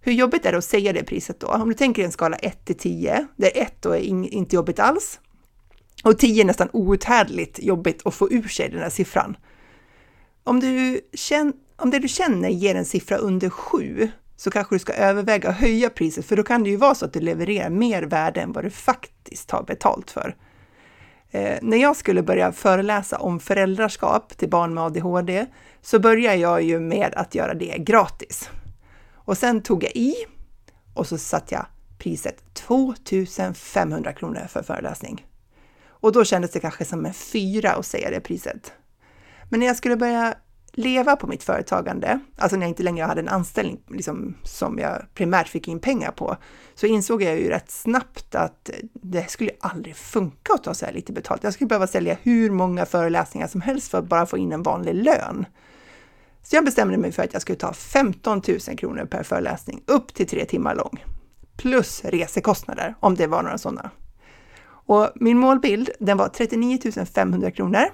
hur 0.00 0.12
jobbigt 0.12 0.46
är 0.46 0.52
det 0.52 0.58
att 0.58 0.64
säga 0.64 0.92
det 0.92 1.04
priset 1.04 1.40
då? 1.40 1.46
Om 1.46 1.68
du 1.68 1.74
tänker 1.74 2.04
en 2.04 2.12
skala 2.12 2.36
1 2.36 2.64
till 2.64 2.78
10, 2.78 3.26
där 3.36 3.50
1 3.54 3.82
då 3.82 3.90
är 3.90 4.00
inte 4.00 4.56
jobbigt 4.56 4.78
alls 4.78 5.20
och 6.04 6.18
10 6.18 6.42
är 6.42 6.46
nästan 6.46 6.68
outhärdligt 6.72 7.58
jobbigt 7.62 8.06
att 8.06 8.14
få 8.14 8.30
ur 8.30 8.48
sig 8.48 8.68
den 8.68 8.80
här 8.80 8.90
siffran. 8.90 9.36
Om, 10.44 10.60
du 10.60 11.00
känner, 11.12 11.52
om 11.76 11.90
det 11.90 11.98
du 11.98 12.08
känner 12.08 12.48
ger 12.48 12.74
en 12.74 12.84
siffra 12.84 13.16
under 13.16 13.50
7 13.50 14.10
så 14.36 14.50
kanske 14.50 14.74
du 14.74 14.78
ska 14.78 14.92
överväga 14.92 15.48
att 15.48 15.56
höja 15.56 15.90
priset, 15.90 16.24
för 16.26 16.36
då 16.36 16.42
kan 16.42 16.62
det 16.62 16.70
ju 16.70 16.76
vara 16.76 16.94
så 16.94 17.04
att 17.04 17.12
du 17.12 17.20
levererar 17.20 17.70
mer 17.70 18.02
värde 18.02 18.40
än 18.40 18.52
vad 18.52 18.64
du 18.64 18.70
faktiskt 18.70 19.50
har 19.50 19.62
betalt 19.62 20.10
för. 20.10 20.36
Eh, 21.30 21.58
när 21.62 21.76
jag 21.76 21.96
skulle 21.96 22.22
börja 22.22 22.52
föreläsa 22.52 23.18
om 23.18 23.40
föräldraskap 23.40 24.36
till 24.36 24.50
barn 24.50 24.74
med 24.74 24.84
ADHD 24.84 25.46
så 25.82 25.98
började 25.98 26.36
jag 26.36 26.62
ju 26.62 26.80
med 26.80 27.14
att 27.14 27.34
göra 27.34 27.54
det 27.54 27.78
gratis. 27.78 28.50
Och 29.14 29.38
sen 29.38 29.62
tog 29.62 29.84
jag 29.84 29.92
i 29.96 30.14
och 30.94 31.06
så 31.06 31.18
satte 31.18 31.54
jag 31.54 31.66
priset 31.98 32.54
2500 32.54 34.12
kronor 34.12 34.46
för 34.48 34.62
föreläsning. 34.62 35.26
Och 35.86 36.12
då 36.12 36.24
kändes 36.24 36.50
det 36.50 36.60
kanske 36.60 36.84
som 36.84 37.06
en 37.06 37.14
fyra 37.14 37.70
att 37.70 37.86
säga 37.86 38.10
det 38.10 38.20
priset. 38.20 38.72
Men 39.50 39.60
när 39.60 39.66
jag 39.66 39.76
skulle 39.76 39.96
börja 39.96 40.34
leva 40.78 41.16
på 41.16 41.26
mitt 41.26 41.42
företagande, 41.42 42.20
alltså 42.36 42.56
när 42.56 42.66
jag 42.66 42.70
inte 42.70 42.82
längre 42.82 43.06
hade 43.06 43.20
en 43.20 43.28
anställning 43.28 43.80
liksom, 43.88 44.34
som 44.42 44.78
jag 44.78 45.02
primärt 45.14 45.48
fick 45.48 45.68
in 45.68 45.80
pengar 45.80 46.10
på, 46.10 46.36
så 46.74 46.86
insåg 46.86 47.22
jag 47.22 47.40
ju 47.40 47.48
rätt 47.48 47.70
snabbt 47.70 48.34
att 48.34 48.70
det 48.92 49.30
skulle 49.30 49.50
aldrig 49.60 49.96
funka 49.96 50.52
att 50.54 50.64
ta 50.64 50.74
så 50.74 50.86
här 50.86 50.92
lite 50.92 51.12
betalt. 51.12 51.44
Jag 51.44 51.52
skulle 51.52 51.68
behöva 51.68 51.86
sälja 51.86 52.16
hur 52.22 52.50
många 52.50 52.86
föreläsningar 52.86 53.46
som 53.46 53.60
helst 53.60 53.90
för 53.90 53.98
att 53.98 54.04
bara 54.04 54.26
få 54.26 54.38
in 54.38 54.52
en 54.52 54.62
vanlig 54.62 54.94
lön. 54.94 55.46
Så 56.42 56.56
jag 56.56 56.64
bestämde 56.64 56.98
mig 56.98 57.12
för 57.12 57.22
att 57.22 57.32
jag 57.32 57.42
skulle 57.42 57.58
ta 57.58 57.72
15 57.72 58.42
000 58.48 58.78
kronor 58.78 59.04
per 59.04 59.22
föreläsning, 59.22 59.82
upp 59.86 60.14
till 60.14 60.26
tre 60.26 60.44
timmar 60.44 60.74
lång. 60.74 61.04
Plus 61.56 62.04
resekostnader, 62.04 62.94
om 63.00 63.14
det 63.14 63.26
var 63.26 63.42
några 63.42 63.58
sådana. 63.58 63.90
Och 64.66 65.10
min 65.14 65.38
målbild, 65.38 65.90
den 65.98 66.16
var 66.16 66.28
39 66.28 66.78
500 67.14 67.50
kronor. 67.50 67.84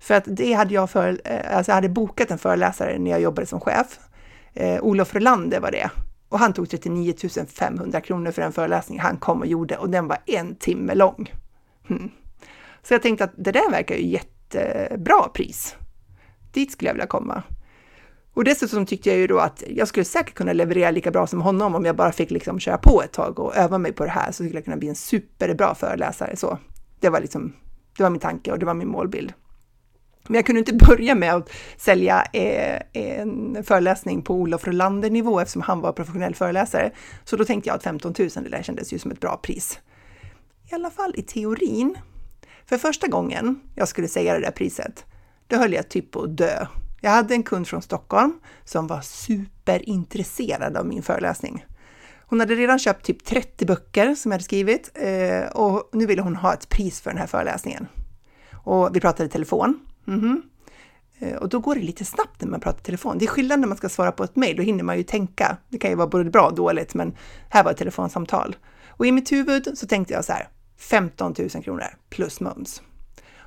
För 0.00 0.14
att 0.14 0.24
det 0.26 0.52
hade 0.52 0.74
jag, 0.74 0.90
för, 0.90 1.20
eh, 1.24 1.56
alltså 1.56 1.70
jag 1.70 1.74
hade 1.74 1.88
bokat 1.88 2.30
en 2.30 2.38
föreläsare 2.38 2.98
när 2.98 3.10
jag 3.10 3.20
jobbade 3.20 3.46
som 3.46 3.60
chef. 3.60 3.98
Eh, 4.54 4.82
Olof 4.82 5.14
Rolander 5.14 5.60
var 5.60 5.70
det. 5.70 5.90
Och 6.28 6.38
han 6.38 6.52
tog 6.52 6.70
39 6.70 7.14
500 7.56 8.00
kronor 8.00 8.30
för 8.30 8.42
en 8.42 8.52
föreläsning 8.52 9.00
han 9.00 9.16
kom 9.16 9.40
och 9.40 9.46
gjorde 9.46 9.76
och 9.76 9.90
den 9.90 10.08
var 10.08 10.18
en 10.26 10.54
timme 10.54 10.94
lång. 10.94 11.32
Hmm. 11.88 12.10
Så 12.82 12.94
jag 12.94 13.02
tänkte 13.02 13.24
att 13.24 13.32
det 13.36 13.52
där 13.52 13.70
verkar 13.70 13.94
ju 13.94 14.06
jättebra 14.06 15.28
pris. 15.34 15.76
Dit 16.52 16.72
skulle 16.72 16.88
jag 16.88 16.94
vilja 16.94 17.06
komma. 17.06 17.42
Och 18.34 18.44
dessutom 18.44 18.86
tyckte 18.86 19.08
jag 19.08 19.18
ju 19.18 19.26
då 19.26 19.38
att 19.38 19.62
jag 19.68 19.88
skulle 19.88 20.04
säkert 20.04 20.34
kunna 20.34 20.52
leverera 20.52 20.90
lika 20.90 21.10
bra 21.10 21.26
som 21.26 21.40
honom 21.40 21.74
om 21.74 21.84
jag 21.84 21.96
bara 21.96 22.12
fick 22.12 22.30
liksom 22.30 22.60
köra 22.60 22.78
på 22.78 23.02
ett 23.02 23.12
tag 23.12 23.38
och 23.38 23.56
öva 23.56 23.78
mig 23.78 23.92
på 23.92 24.04
det 24.04 24.10
här 24.10 24.26
så 24.26 24.44
skulle 24.44 24.54
jag 24.54 24.64
kunna 24.64 24.76
bli 24.76 24.88
en 24.88 24.94
superbra 24.94 25.74
föreläsare. 25.74 26.36
Så 26.36 26.58
det 27.00 27.08
var 27.08 27.20
liksom, 27.20 27.52
det 27.96 28.02
var 28.02 28.10
min 28.10 28.20
tanke 28.20 28.52
och 28.52 28.58
det 28.58 28.66
var 28.66 28.74
min 28.74 28.88
målbild. 28.88 29.32
Men 30.26 30.34
jag 30.34 30.46
kunde 30.46 30.58
inte 30.58 30.74
börja 30.74 31.14
med 31.14 31.34
att 31.34 31.50
sälja 31.76 32.24
eh, 32.32 32.80
en 32.92 33.64
föreläsning 33.64 34.22
på 34.22 34.34
Olof 34.34 34.66
Rolander 34.66 35.10
nivå 35.10 35.40
eftersom 35.40 35.62
han 35.62 35.80
var 35.80 35.92
professionell 35.92 36.34
föreläsare. 36.34 36.90
Så 37.24 37.36
då 37.36 37.44
tänkte 37.44 37.68
jag 37.68 37.76
att 37.76 37.82
15 37.82 38.14
000, 38.18 38.28
det 38.34 38.48
där 38.48 38.62
kändes 38.62 38.92
ju 38.92 38.98
som 38.98 39.10
ett 39.10 39.20
bra 39.20 39.36
pris. 39.36 39.78
I 40.70 40.74
alla 40.74 40.90
fall 40.90 41.14
i 41.16 41.22
teorin. 41.22 41.96
För 42.66 42.78
första 42.78 43.06
gången 43.06 43.60
jag 43.74 43.88
skulle 43.88 44.08
säga 44.08 44.34
det 44.34 44.40
där 44.40 44.50
priset, 44.50 45.04
då 45.46 45.56
höll 45.56 45.72
jag 45.72 45.88
typ 45.88 46.10
på 46.10 46.22
att 46.22 46.36
dö. 46.36 46.66
Jag 47.00 47.10
hade 47.10 47.34
en 47.34 47.42
kund 47.42 47.68
från 47.68 47.82
Stockholm 47.82 48.40
som 48.64 48.86
var 48.86 49.00
superintresserad 49.00 50.76
av 50.76 50.86
min 50.86 51.02
föreläsning. 51.02 51.64
Hon 52.26 52.40
hade 52.40 52.54
redan 52.54 52.78
köpt 52.78 53.06
typ 53.06 53.24
30 53.24 53.66
böcker 53.66 54.14
som 54.14 54.30
jag 54.30 54.34
hade 54.34 54.44
skrivit 54.44 54.90
eh, 54.94 55.50
och 55.52 55.88
nu 55.92 56.06
ville 56.06 56.22
hon 56.22 56.36
ha 56.36 56.54
ett 56.54 56.68
pris 56.68 57.00
för 57.00 57.10
den 57.10 57.18
här 57.18 57.26
föreläsningen. 57.26 57.86
Och 58.52 58.96
vi 58.96 59.00
pratade 59.00 59.28
i 59.28 59.28
telefon. 59.28 59.80
Mm 60.06 60.20
-hmm. 60.20 60.42
Och 61.36 61.48
då 61.48 61.58
går 61.58 61.74
det 61.74 61.80
lite 61.80 62.04
snabbt 62.04 62.40
när 62.40 62.48
man 62.48 62.60
pratar 62.60 62.80
i 62.80 62.82
telefon. 62.82 63.18
Det 63.18 63.24
är 63.24 63.26
skillnad 63.26 63.60
när 63.60 63.68
man 63.68 63.76
ska 63.76 63.88
svara 63.88 64.12
på 64.12 64.24
ett 64.24 64.36
mejl, 64.36 64.56
då 64.56 64.62
hinner 64.62 64.84
man 64.84 64.96
ju 64.96 65.02
tänka. 65.02 65.56
Det 65.68 65.78
kan 65.78 65.90
ju 65.90 65.96
vara 65.96 66.06
både 66.06 66.30
bra 66.30 66.46
och 66.46 66.54
dåligt, 66.54 66.94
men 66.94 67.16
här 67.48 67.64
var 67.64 67.70
ett 67.70 67.76
telefonsamtal. 67.76 68.56
Och 68.88 69.06
i 69.06 69.12
mitt 69.12 69.32
huvud 69.32 69.78
så 69.78 69.86
tänkte 69.86 70.14
jag 70.14 70.24
så 70.24 70.32
här, 70.32 70.48
15 70.78 71.34
000 71.38 71.48
kronor 71.48 71.86
plus 72.10 72.40
moms. 72.40 72.82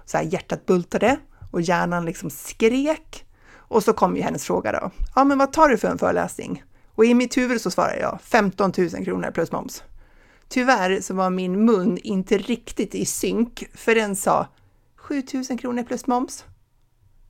Så 0.06 0.18
här 0.18 0.24
hjärtat 0.24 0.66
bultade 0.66 1.18
och 1.52 1.62
hjärnan 1.62 2.06
liksom 2.06 2.30
skrek. 2.30 3.26
Och 3.56 3.84
så 3.84 3.94
kom 3.94 4.16
ju 4.16 4.22
hennes 4.22 4.44
fråga 4.44 4.72
då. 4.72 4.92
Ja, 5.16 5.24
men 5.24 5.38
vad 5.38 5.54
tar 5.54 5.70
du 5.70 5.78
för 5.78 5.88
en 5.88 5.98
föreläsning? 5.98 6.64
Och 6.96 7.06
i 7.06 7.14
mitt 7.14 7.38
huvud 7.38 7.62
så 7.62 7.72
svarade 7.72 8.00
jag 8.00 8.20
15 8.22 8.72
000 8.78 8.90
kronor 8.90 9.32
plus 9.32 9.52
moms. 9.52 9.84
Tyvärr 10.48 11.02
så 11.02 11.14
var 11.14 11.30
min 11.30 11.66
mun 11.66 11.98
inte 11.98 12.38
riktigt 12.38 12.96
i 12.96 13.06
synk, 13.06 13.64
för 13.74 13.96
den 13.96 14.16
sa 14.16 14.48
7000 15.04 15.58
kronor 15.58 15.84
plus 15.84 16.08
moms. 16.08 16.46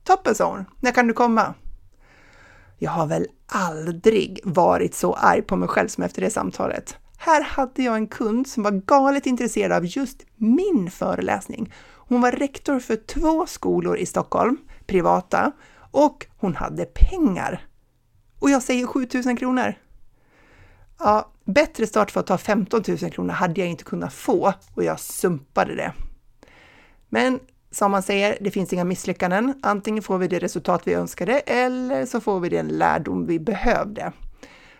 Toppen, 0.04 0.34
sa 0.34 0.50
hon. 0.50 0.64
När 0.80 0.92
kan 0.92 1.06
du 1.06 1.12
komma? 1.12 1.54
Jag 2.78 2.90
har 2.90 3.06
väl 3.06 3.26
aldrig 3.46 4.40
varit 4.44 4.94
så 4.94 5.14
arg 5.14 5.42
på 5.42 5.56
mig 5.56 5.68
själv 5.68 5.88
som 5.88 6.04
efter 6.04 6.22
det 6.22 6.30
samtalet. 6.30 6.96
Här 7.16 7.42
hade 7.42 7.82
jag 7.82 7.94
en 7.94 8.06
kund 8.06 8.46
som 8.46 8.62
var 8.62 8.70
galet 8.70 9.26
intresserad 9.26 9.72
av 9.72 9.86
just 9.86 10.26
min 10.36 10.90
föreläsning. 10.90 11.72
Hon 11.92 12.20
var 12.20 12.32
rektor 12.32 12.78
för 12.78 12.96
två 12.96 13.46
skolor 13.46 13.96
i 13.96 14.06
Stockholm, 14.06 14.56
privata, 14.86 15.52
och 15.90 16.26
hon 16.36 16.56
hade 16.56 16.84
pengar. 16.84 17.66
Och 18.38 18.50
jag 18.50 18.62
säger 18.62 18.86
7000 18.86 19.36
kronor. 19.36 19.74
Ja, 20.98 21.32
bättre 21.44 21.86
start 21.86 22.10
för 22.10 22.20
att 22.20 22.26
ta 22.26 22.38
15 22.38 22.82
000 22.88 22.98
kronor 22.98 23.32
hade 23.32 23.60
jag 23.60 23.70
inte 23.70 23.84
kunnat 23.84 24.14
få 24.14 24.52
och 24.74 24.84
jag 24.84 25.00
sumpade 25.00 25.74
det. 25.74 25.92
Men 27.08 27.40
som 27.74 27.90
man 27.90 28.02
säger, 28.02 28.38
det 28.40 28.50
finns 28.50 28.72
inga 28.72 28.84
misslyckanden. 28.84 29.54
Antingen 29.62 30.02
får 30.02 30.18
vi 30.18 30.28
det 30.28 30.38
resultat 30.38 30.82
vi 30.84 30.94
önskade 30.94 31.38
eller 31.38 32.06
så 32.06 32.20
får 32.20 32.40
vi 32.40 32.48
den 32.48 32.68
lärdom 32.68 33.26
vi 33.26 33.38
behövde. 33.38 34.12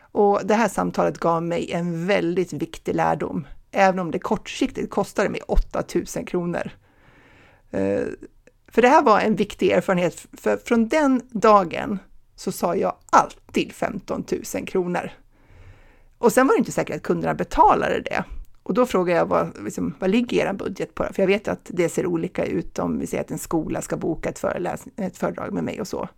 Och 0.00 0.40
det 0.44 0.54
här 0.54 0.68
samtalet 0.68 1.18
gav 1.18 1.42
mig 1.42 1.72
en 1.72 2.06
väldigt 2.06 2.52
viktig 2.52 2.94
lärdom, 2.94 3.46
även 3.70 3.98
om 3.98 4.10
det 4.10 4.18
kortsiktigt 4.18 4.90
kostade 4.90 5.28
mig 5.28 5.40
8000 5.40 6.24
kronor. 6.24 6.70
Eh, 7.70 8.02
för 8.68 8.82
det 8.82 8.88
här 8.88 9.02
var 9.02 9.20
en 9.20 9.36
viktig 9.36 9.70
erfarenhet, 9.70 10.26
för 10.32 10.56
från 10.56 10.88
den 10.88 11.22
dagen 11.30 11.98
så 12.36 12.52
sa 12.52 12.76
jag 12.76 12.96
alltid 13.10 13.72
15 13.72 14.24
000 14.54 14.66
kronor. 14.66 15.10
Och 16.18 16.32
sen 16.32 16.46
var 16.46 16.54
det 16.54 16.58
inte 16.58 16.72
säkert 16.72 16.96
att 16.96 17.02
kunderna 17.02 17.34
betalade 17.34 18.00
det. 18.00 18.24
Och 18.64 18.74
då 18.74 18.86
frågar 18.86 19.16
jag 19.16 19.26
vad, 19.26 19.64
liksom, 19.64 19.94
vad 19.98 20.10
ligger 20.10 20.46
er 20.46 20.52
budget 20.52 20.94
på? 20.94 21.04
För 21.12 21.22
jag 21.22 21.26
vet 21.26 21.48
att 21.48 21.70
det 21.72 21.88
ser 21.88 22.06
olika 22.06 22.44
ut 22.44 22.78
om 22.78 22.98
vi 22.98 23.06
säger 23.06 23.24
att 23.24 23.30
en 23.30 23.38
skola 23.38 23.82
ska 23.82 23.96
boka 23.96 24.28
ett, 24.28 24.44
ett 24.96 25.18
föredrag 25.18 25.52
med 25.52 25.64
mig 25.64 25.80
och 25.80 25.88
så. 25.88 26.08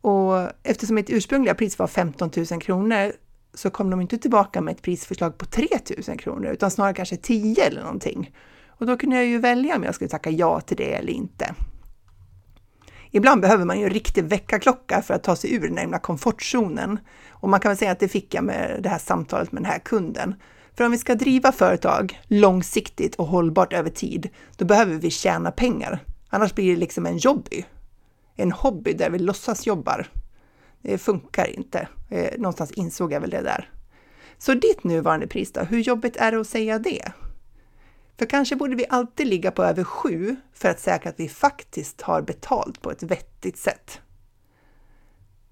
Och 0.00 0.48
eftersom 0.62 0.94
mitt 0.94 1.10
ursprungliga 1.10 1.54
pris 1.54 1.78
var 1.78 1.86
15 1.86 2.30
000 2.50 2.60
kronor 2.60 3.12
så 3.54 3.70
kom 3.70 3.90
de 3.90 4.00
inte 4.00 4.18
tillbaka 4.18 4.60
med 4.60 4.72
ett 4.72 4.82
prisförslag 4.82 5.38
på 5.38 5.44
3 5.44 5.66
000 6.08 6.18
kronor 6.18 6.50
utan 6.50 6.70
snarare 6.70 6.94
kanske 6.94 7.16
10 7.16 7.64
eller 7.64 7.82
någonting. 7.82 8.34
Och 8.68 8.86
då 8.86 8.96
kunde 8.96 9.16
jag 9.16 9.26
ju 9.26 9.38
välja 9.38 9.76
om 9.76 9.82
jag 9.82 9.94
skulle 9.94 10.10
tacka 10.10 10.30
ja 10.30 10.60
till 10.60 10.76
det 10.76 10.94
eller 10.94 11.12
inte. 11.12 11.54
Ibland 13.10 13.40
behöver 13.40 13.64
man 13.64 13.78
ju 13.78 13.84
en 13.84 13.90
riktig 13.90 14.24
väckarklocka 14.24 15.02
för 15.02 15.14
att 15.14 15.22
ta 15.22 15.36
sig 15.36 15.54
ur 15.54 15.68
den 15.68 15.78
här 15.78 15.98
komfortzonen. 15.98 16.98
Och 17.30 17.48
man 17.48 17.60
kan 17.60 17.70
väl 17.70 17.78
säga 17.78 17.90
att 17.90 18.00
det 18.00 18.08
fick 18.08 18.34
jag 18.34 18.44
med 18.44 18.80
det 18.82 18.88
här 18.88 18.98
samtalet 18.98 19.52
med 19.52 19.62
den 19.62 19.70
här 19.70 19.78
kunden. 19.78 20.34
För 20.80 20.84
om 20.84 20.92
vi 20.92 20.98
ska 20.98 21.14
driva 21.14 21.52
företag 21.52 22.20
långsiktigt 22.26 23.14
och 23.14 23.26
hållbart 23.26 23.72
över 23.72 23.90
tid, 23.90 24.28
då 24.56 24.64
behöver 24.64 24.94
vi 24.94 25.10
tjäna 25.10 25.50
pengar. 25.50 26.04
Annars 26.28 26.54
blir 26.54 26.74
det 26.74 26.80
liksom 26.80 27.06
en 27.06 27.18
jobby. 27.18 27.64
En 28.36 28.52
hobby 28.52 28.92
där 28.92 29.10
vi 29.10 29.18
låtsas 29.18 29.66
jobbar. 29.66 30.06
Det 30.82 30.98
funkar 30.98 31.46
inte. 31.46 31.88
Eh, 32.08 32.38
någonstans 32.38 32.70
insåg 32.70 33.12
jag 33.12 33.20
väl 33.20 33.30
det 33.30 33.42
där. 33.42 33.70
Så 34.38 34.54
ditt 34.54 34.84
nuvarande 34.84 35.26
pris 35.26 35.52
då, 35.52 35.60
hur 35.60 35.80
jobbigt 35.80 36.16
är 36.16 36.32
det 36.32 36.40
att 36.40 36.46
säga 36.46 36.78
det? 36.78 37.12
För 38.18 38.26
kanske 38.26 38.56
borde 38.56 38.76
vi 38.76 38.86
alltid 38.88 39.26
ligga 39.26 39.50
på 39.50 39.64
över 39.64 39.84
7 39.84 40.36
för 40.54 40.68
att 40.68 40.80
säkra 40.80 41.10
att 41.10 41.20
vi 41.20 41.28
faktiskt 41.28 42.00
har 42.00 42.22
betalt 42.22 42.82
på 42.82 42.90
ett 42.90 43.02
vettigt 43.02 43.58
sätt. 43.58 44.00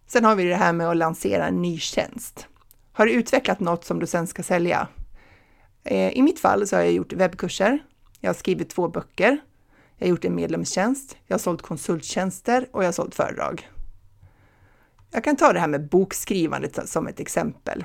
Sen 0.06 0.24
har 0.24 0.34
vi 0.34 0.44
det 0.44 0.56
här 0.56 0.72
med 0.72 0.88
att 0.88 0.96
lansera 0.96 1.46
en 1.46 1.62
ny 1.62 1.78
tjänst. 1.78 2.46
Har 2.92 3.06
du 3.06 3.12
utvecklat 3.12 3.60
något 3.60 3.84
som 3.84 3.98
du 3.98 4.06
sen 4.06 4.26
ska 4.26 4.42
sälja? 4.42 4.88
Eh, 5.84 6.18
I 6.18 6.22
mitt 6.22 6.40
fall 6.40 6.66
så 6.66 6.76
har 6.76 6.82
jag 6.82 6.92
gjort 6.92 7.12
webbkurser. 7.12 7.78
Jag 8.20 8.28
har 8.28 8.34
skrivit 8.34 8.70
två 8.70 8.88
böcker. 8.88 9.38
Jag 9.96 10.06
har 10.06 10.10
gjort 10.10 10.24
en 10.24 10.34
medlemstjänst. 10.34 11.16
Jag 11.26 11.34
har 11.34 11.38
sålt 11.38 11.62
konsulttjänster 11.62 12.68
och 12.72 12.82
jag 12.82 12.88
har 12.88 12.92
sålt 12.92 13.14
föredrag. 13.14 13.68
Jag 15.10 15.24
kan 15.24 15.36
ta 15.36 15.52
det 15.52 15.60
här 15.60 15.68
med 15.68 15.88
bokskrivandet 15.88 16.88
som 16.88 17.06
ett 17.06 17.20
exempel. 17.20 17.84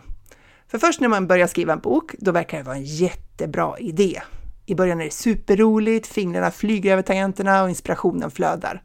För 0.67 0.77
först 0.77 0.99
när 0.99 1.07
man 1.07 1.27
börjar 1.27 1.47
skriva 1.47 1.73
en 1.73 1.79
bok, 1.79 2.15
då 2.19 2.31
verkar 2.31 2.57
det 2.57 2.63
vara 2.63 2.75
en 2.75 2.83
jättebra 2.83 3.79
idé. 3.79 4.21
I 4.65 4.75
början 4.75 4.99
är 4.99 5.05
det 5.05 5.11
superroligt, 5.11 6.07
fingrarna 6.07 6.51
flyger 6.51 6.93
över 6.93 7.03
tangenterna 7.03 7.63
och 7.63 7.69
inspirationen 7.69 8.31
flödar. 8.31 8.83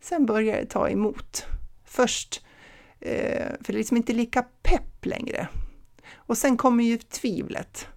Sen 0.00 0.26
börjar 0.26 0.56
det 0.56 0.66
ta 0.66 0.88
emot. 0.88 1.46
Först, 1.84 2.44
eh, 3.00 3.46
för 3.60 3.66
det 3.66 3.72
är 3.72 3.78
liksom 3.78 3.96
inte 3.96 4.12
lika 4.12 4.44
pepp 4.62 5.06
längre. 5.06 5.48
Och 6.14 6.38
sen 6.38 6.56
kommer 6.56 6.84
ju 6.84 6.98
tvivlet. 6.98 7.88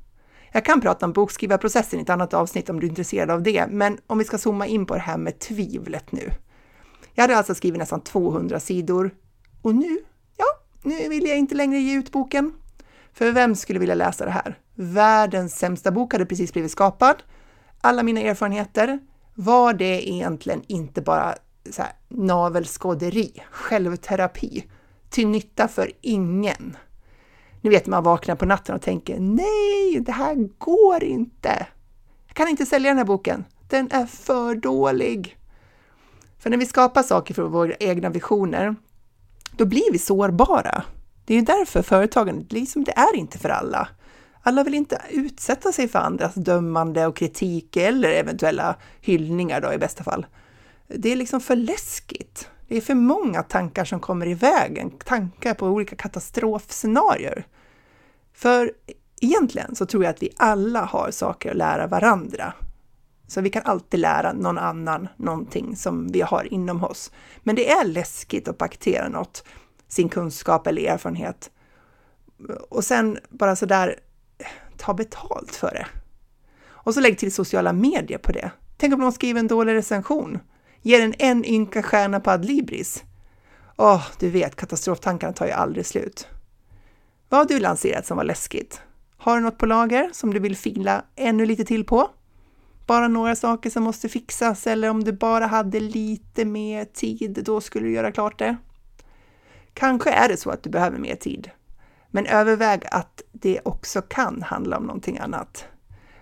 Jag 0.57 0.65
kan 0.65 0.81
prata 0.81 1.05
om 1.05 1.13
bokskrivarprocessen 1.13 1.99
i 1.99 2.03
ett 2.03 2.09
annat 2.09 2.33
avsnitt 2.33 2.69
om 2.69 2.79
du 2.79 2.85
är 2.85 2.89
intresserad 2.89 3.29
av 3.29 3.43
det, 3.43 3.67
men 3.67 3.97
om 4.07 4.17
vi 4.17 4.23
ska 4.23 4.37
zooma 4.37 4.67
in 4.67 4.85
på 4.85 4.93
det 4.93 4.99
här 4.99 5.17
med 5.17 5.39
tvivlet 5.39 6.11
nu. 6.11 6.31
Jag 7.13 7.23
hade 7.23 7.37
alltså 7.37 7.55
skrivit 7.55 7.79
nästan 7.79 8.01
200 8.01 8.59
sidor 8.59 9.11
och 9.61 9.75
nu, 9.75 9.99
ja, 10.37 10.45
nu 10.83 11.09
vill 11.09 11.27
jag 11.27 11.37
inte 11.37 11.55
längre 11.55 11.79
ge 11.79 11.97
ut 11.97 12.11
boken. 12.11 12.53
För 13.13 13.31
vem 13.31 13.55
skulle 13.55 13.79
vilja 13.79 13.95
läsa 13.95 14.25
det 14.25 14.31
här? 14.31 14.59
Världens 14.75 15.55
sämsta 15.55 15.91
bok 15.91 16.13
hade 16.13 16.25
precis 16.25 16.53
blivit 16.53 16.71
skapad. 16.71 17.23
Alla 17.81 18.03
mina 18.03 18.21
erfarenheter, 18.21 18.99
var 19.33 19.73
det 19.73 20.09
egentligen 20.09 20.61
inte 20.67 21.01
bara 21.01 21.35
så 21.71 21.81
här, 21.81 21.91
navelskåderi, 22.07 23.43
självterapi, 23.51 24.65
till 25.09 25.27
nytta 25.27 25.67
för 25.67 25.91
ingen? 26.01 26.77
Ni 27.61 27.69
vet, 27.69 27.87
man 27.87 28.03
vaknar 28.03 28.35
på 28.35 28.45
natten 28.45 28.75
och 28.75 28.81
tänker 28.81 29.19
nej, 29.19 29.99
det 29.99 30.11
här 30.11 30.35
går 30.57 31.03
inte. 31.03 31.67
Jag 32.27 32.35
kan 32.35 32.47
inte 32.47 32.65
sälja 32.65 32.89
den 32.89 32.97
här 32.97 33.05
boken. 33.05 33.45
Den 33.69 33.91
är 33.91 34.05
för 34.05 34.55
dålig. 34.55 35.37
För 36.39 36.49
när 36.49 36.57
vi 36.57 36.65
skapar 36.65 37.03
saker 37.03 37.33
för 37.33 37.43
våra 37.43 37.73
egna 37.79 38.09
visioner, 38.09 38.75
då 39.51 39.65
blir 39.65 39.91
vi 39.91 39.99
sårbara. 39.99 40.83
Det 41.25 41.33
är 41.33 41.37
ju 41.37 41.45
därför 41.45 41.81
företagandet, 41.81 42.51
liksom, 42.51 42.83
det 42.83 42.91
är 42.91 43.15
inte 43.15 43.37
för 43.37 43.49
alla. 43.49 43.87
Alla 44.41 44.63
vill 44.63 44.73
inte 44.73 45.01
utsätta 45.09 45.71
sig 45.71 45.87
för 45.87 45.99
andras 45.99 46.35
dömande 46.35 47.05
och 47.05 47.15
kritik 47.15 47.77
eller 47.77 48.09
eventuella 48.09 48.75
hyllningar 49.01 49.61
då 49.61 49.73
i 49.73 49.77
bästa 49.77 50.03
fall. 50.03 50.25
Det 50.87 51.11
är 51.11 51.15
liksom 51.15 51.41
för 51.41 51.55
läskigt. 51.55 52.49
Det 52.67 52.77
är 52.77 52.81
för 52.81 52.95
många 52.95 53.43
tankar 53.43 53.85
som 53.85 53.99
kommer 53.99 54.27
i 54.27 54.33
vägen, 54.33 54.91
tankar 54.91 55.53
på 55.53 55.67
olika 55.67 55.95
katastrofscenarier. 55.95 57.45
För 58.33 58.71
egentligen 59.21 59.75
så 59.75 59.85
tror 59.85 60.03
jag 60.03 60.11
att 60.11 60.23
vi 60.23 60.29
alla 60.37 60.85
har 60.85 61.11
saker 61.11 61.51
att 61.51 61.57
lära 61.57 61.87
varandra. 61.87 62.53
Så 63.27 63.41
vi 63.41 63.49
kan 63.49 63.63
alltid 63.65 63.99
lära 63.99 64.33
någon 64.33 64.57
annan 64.57 65.07
någonting 65.17 65.75
som 65.75 66.07
vi 66.07 66.21
har 66.21 66.53
inom 66.53 66.83
oss. 66.83 67.11
Men 67.43 67.55
det 67.55 67.71
är 67.71 67.85
läskigt 67.85 68.47
att 68.47 68.57
paketera 68.57 69.09
något, 69.09 69.43
sin 69.87 70.09
kunskap 70.09 70.67
eller 70.67 70.81
erfarenhet. 70.81 71.51
Och 72.69 72.83
sen 72.83 73.17
bara 73.29 73.55
sådär 73.55 73.99
ta 74.77 74.93
betalt 74.93 75.55
för 75.55 75.71
det. 75.71 75.87
Och 76.67 76.93
så 76.93 76.99
lägg 76.99 77.17
till 77.17 77.33
sociala 77.33 77.73
medier 77.73 78.17
på 78.17 78.31
det. 78.31 78.51
Tänk 78.77 78.93
om 78.93 78.99
någon 78.99 79.11
skriver 79.13 79.39
en 79.39 79.47
dålig 79.47 79.73
recension. 79.73 80.39
Ge 80.87 80.97
den 80.97 81.13
en 81.19 81.45
ynka 81.45 81.83
stjärna 81.83 82.19
på 82.19 82.31
Adlibris. 82.31 83.03
Åh, 83.77 84.07
du 84.19 84.29
vet, 84.29 84.55
katastroftankarna 84.55 85.33
tar 85.33 85.45
ju 85.45 85.51
aldrig 85.51 85.85
slut. 85.85 86.27
Vad 87.29 87.39
har 87.39 87.45
du 87.45 87.59
lanserat 87.59 88.05
som 88.05 88.17
var 88.17 88.23
läskigt? 88.23 88.81
Har 89.17 89.35
du 89.35 89.41
något 89.41 89.57
på 89.57 89.65
lager 89.65 90.09
som 90.13 90.33
du 90.33 90.39
vill 90.39 90.57
fila 90.57 91.05
ännu 91.15 91.45
lite 91.45 91.65
till 91.65 91.85
på? 91.85 92.09
Bara 92.85 93.07
några 93.07 93.35
saker 93.35 93.69
som 93.69 93.83
måste 93.83 94.09
fixas 94.09 94.67
eller 94.67 94.89
om 94.89 95.03
du 95.03 95.11
bara 95.11 95.45
hade 95.45 95.79
lite 95.79 96.45
mer 96.45 96.85
tid, 96.85 97.39
då 97.45 97.61
skulle 97.61 97.85
du 97.85 97.93
göra 97.93 98.11
klart 98.11 98.39
det. 98.39 98.57
Kanske 99.73 100.11
är 100.11 100.29
det 100.29 100.37
så 100.37 100.49
att 100.49 100.63
du 100.63 100.69
behöver 100.69 100.97
mer 100.97 101.15
tid, 101.15 101.51
men 102.11 102.25
överväg 102.25 102.81
att 102.91 103.21
det 103.31 103.59
också 103.65 104.01
kan 104.01 104.41
handla 104.41 104.77
om 104.77 104.83
någonting 104.83 105.17
annat. 105.17 105.65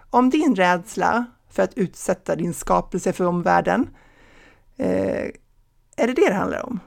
Om 0.10 0.30
din 0.30 0.56
rädsla 0.56 1.26
för 1.50 1.64
att 1.64 1.74
utsätta 1.74 2.36
din 2.36 2.54
skapelse 2.54 3.14
för 3.14 3.26
omvärlden, 3.26 3.88
eh, 4.78 5.32
är 5.96 6.08
det 6.08 6.14
det 6.14 6.30
det 6.30 6.34
handlar 6.34 6.66
om? 6.66 6.80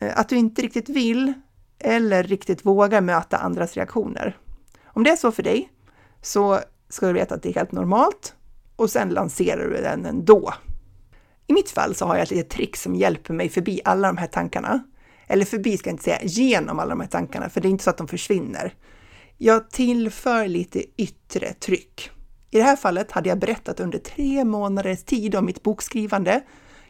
Eh, 0.00 0.18
att 0.18 0.28
du 0.28 0.36
inte 0.36 0.62
riktigt 0.62 0.88
vill 0.88 1.32
eller 1.78 2.22
riktigt 2.22 2.66
vågar 2.66 3.00
möta 3.00 3.36
andras 3.36 3.74
reaktioner. 3.74 4.36
Om 4.84 5.04
det 5.04 5.10
är 5.10 5.16
så 5.16 5.32
för 5.32 5.42
dig 5.42 5.72
så 6.22 6.60
ska 6.88 7.06
du 7.06 7.12
veta 7.12 7.34
att 7.34 7.42
det 7.42 7.48
är 7.48 7.54
helt 7.54 7.72
normalt 7.72 8.34
och 8.76 8.90
sen 8.90 9.08
lanserar 9.08 9.68
du 9.68 9.82
den 9.82 10.06
ändå. 10.06 10.54
I 11.46 11.52
mitt 11.52 11.70
fall 11.70 11.94
så 11.94 12.06
har 12.06 12.14
jag 12.14 12.22
ett 12.22 12.30
litet 12.30 12.50
trick 12.50 12.76
som 12.76 12.94
hjälper 12.94 13.34
mig 13.34 13.48
förbi 13.48 13.80
alla 13.84 14.08
de 14.08 14.16
här 14.16 14.26
tankarna. 14.26 14.84
Eller 15.26 15.44
förbi 15.44 15.76
ska 15.76 15.90
jag 15.90 15.94
inte 15.94 16.04
säga, 16.04 16.18
genom 16.22 16.78
alla 16.78 16.90
de 16.90 17.00
här 17.00 17.08
tankarna, 17.08 17.48
för 17.48 17.60
det 17.60 17.68
är 17.68 17.70
inte 17.70 17.84
så 17.84 17.90
att 17.90 17.98
de 17.98 18.08
försvinner. 18.08 18.74
Jag 19.36 19.70
tillför 19.70 20.48
lite 20.48 21.02
yttre 21.02 21.52
tryck. 21.52 22.10
I 22.50 22.58
det 22.58 22.62
här 22.62 22.76
fallet 22.76 23.10
hade 23.10 23.28
jag 23.28 23.38
berättat 23.38 23.80
under 23.80 23.98
tre 23.98 24.44
månaders 24.44 25.04
tid 25.04 25.34
om 25.34 25.44
mitt 25.44 25.62
bokskrivande. 25.62 26.42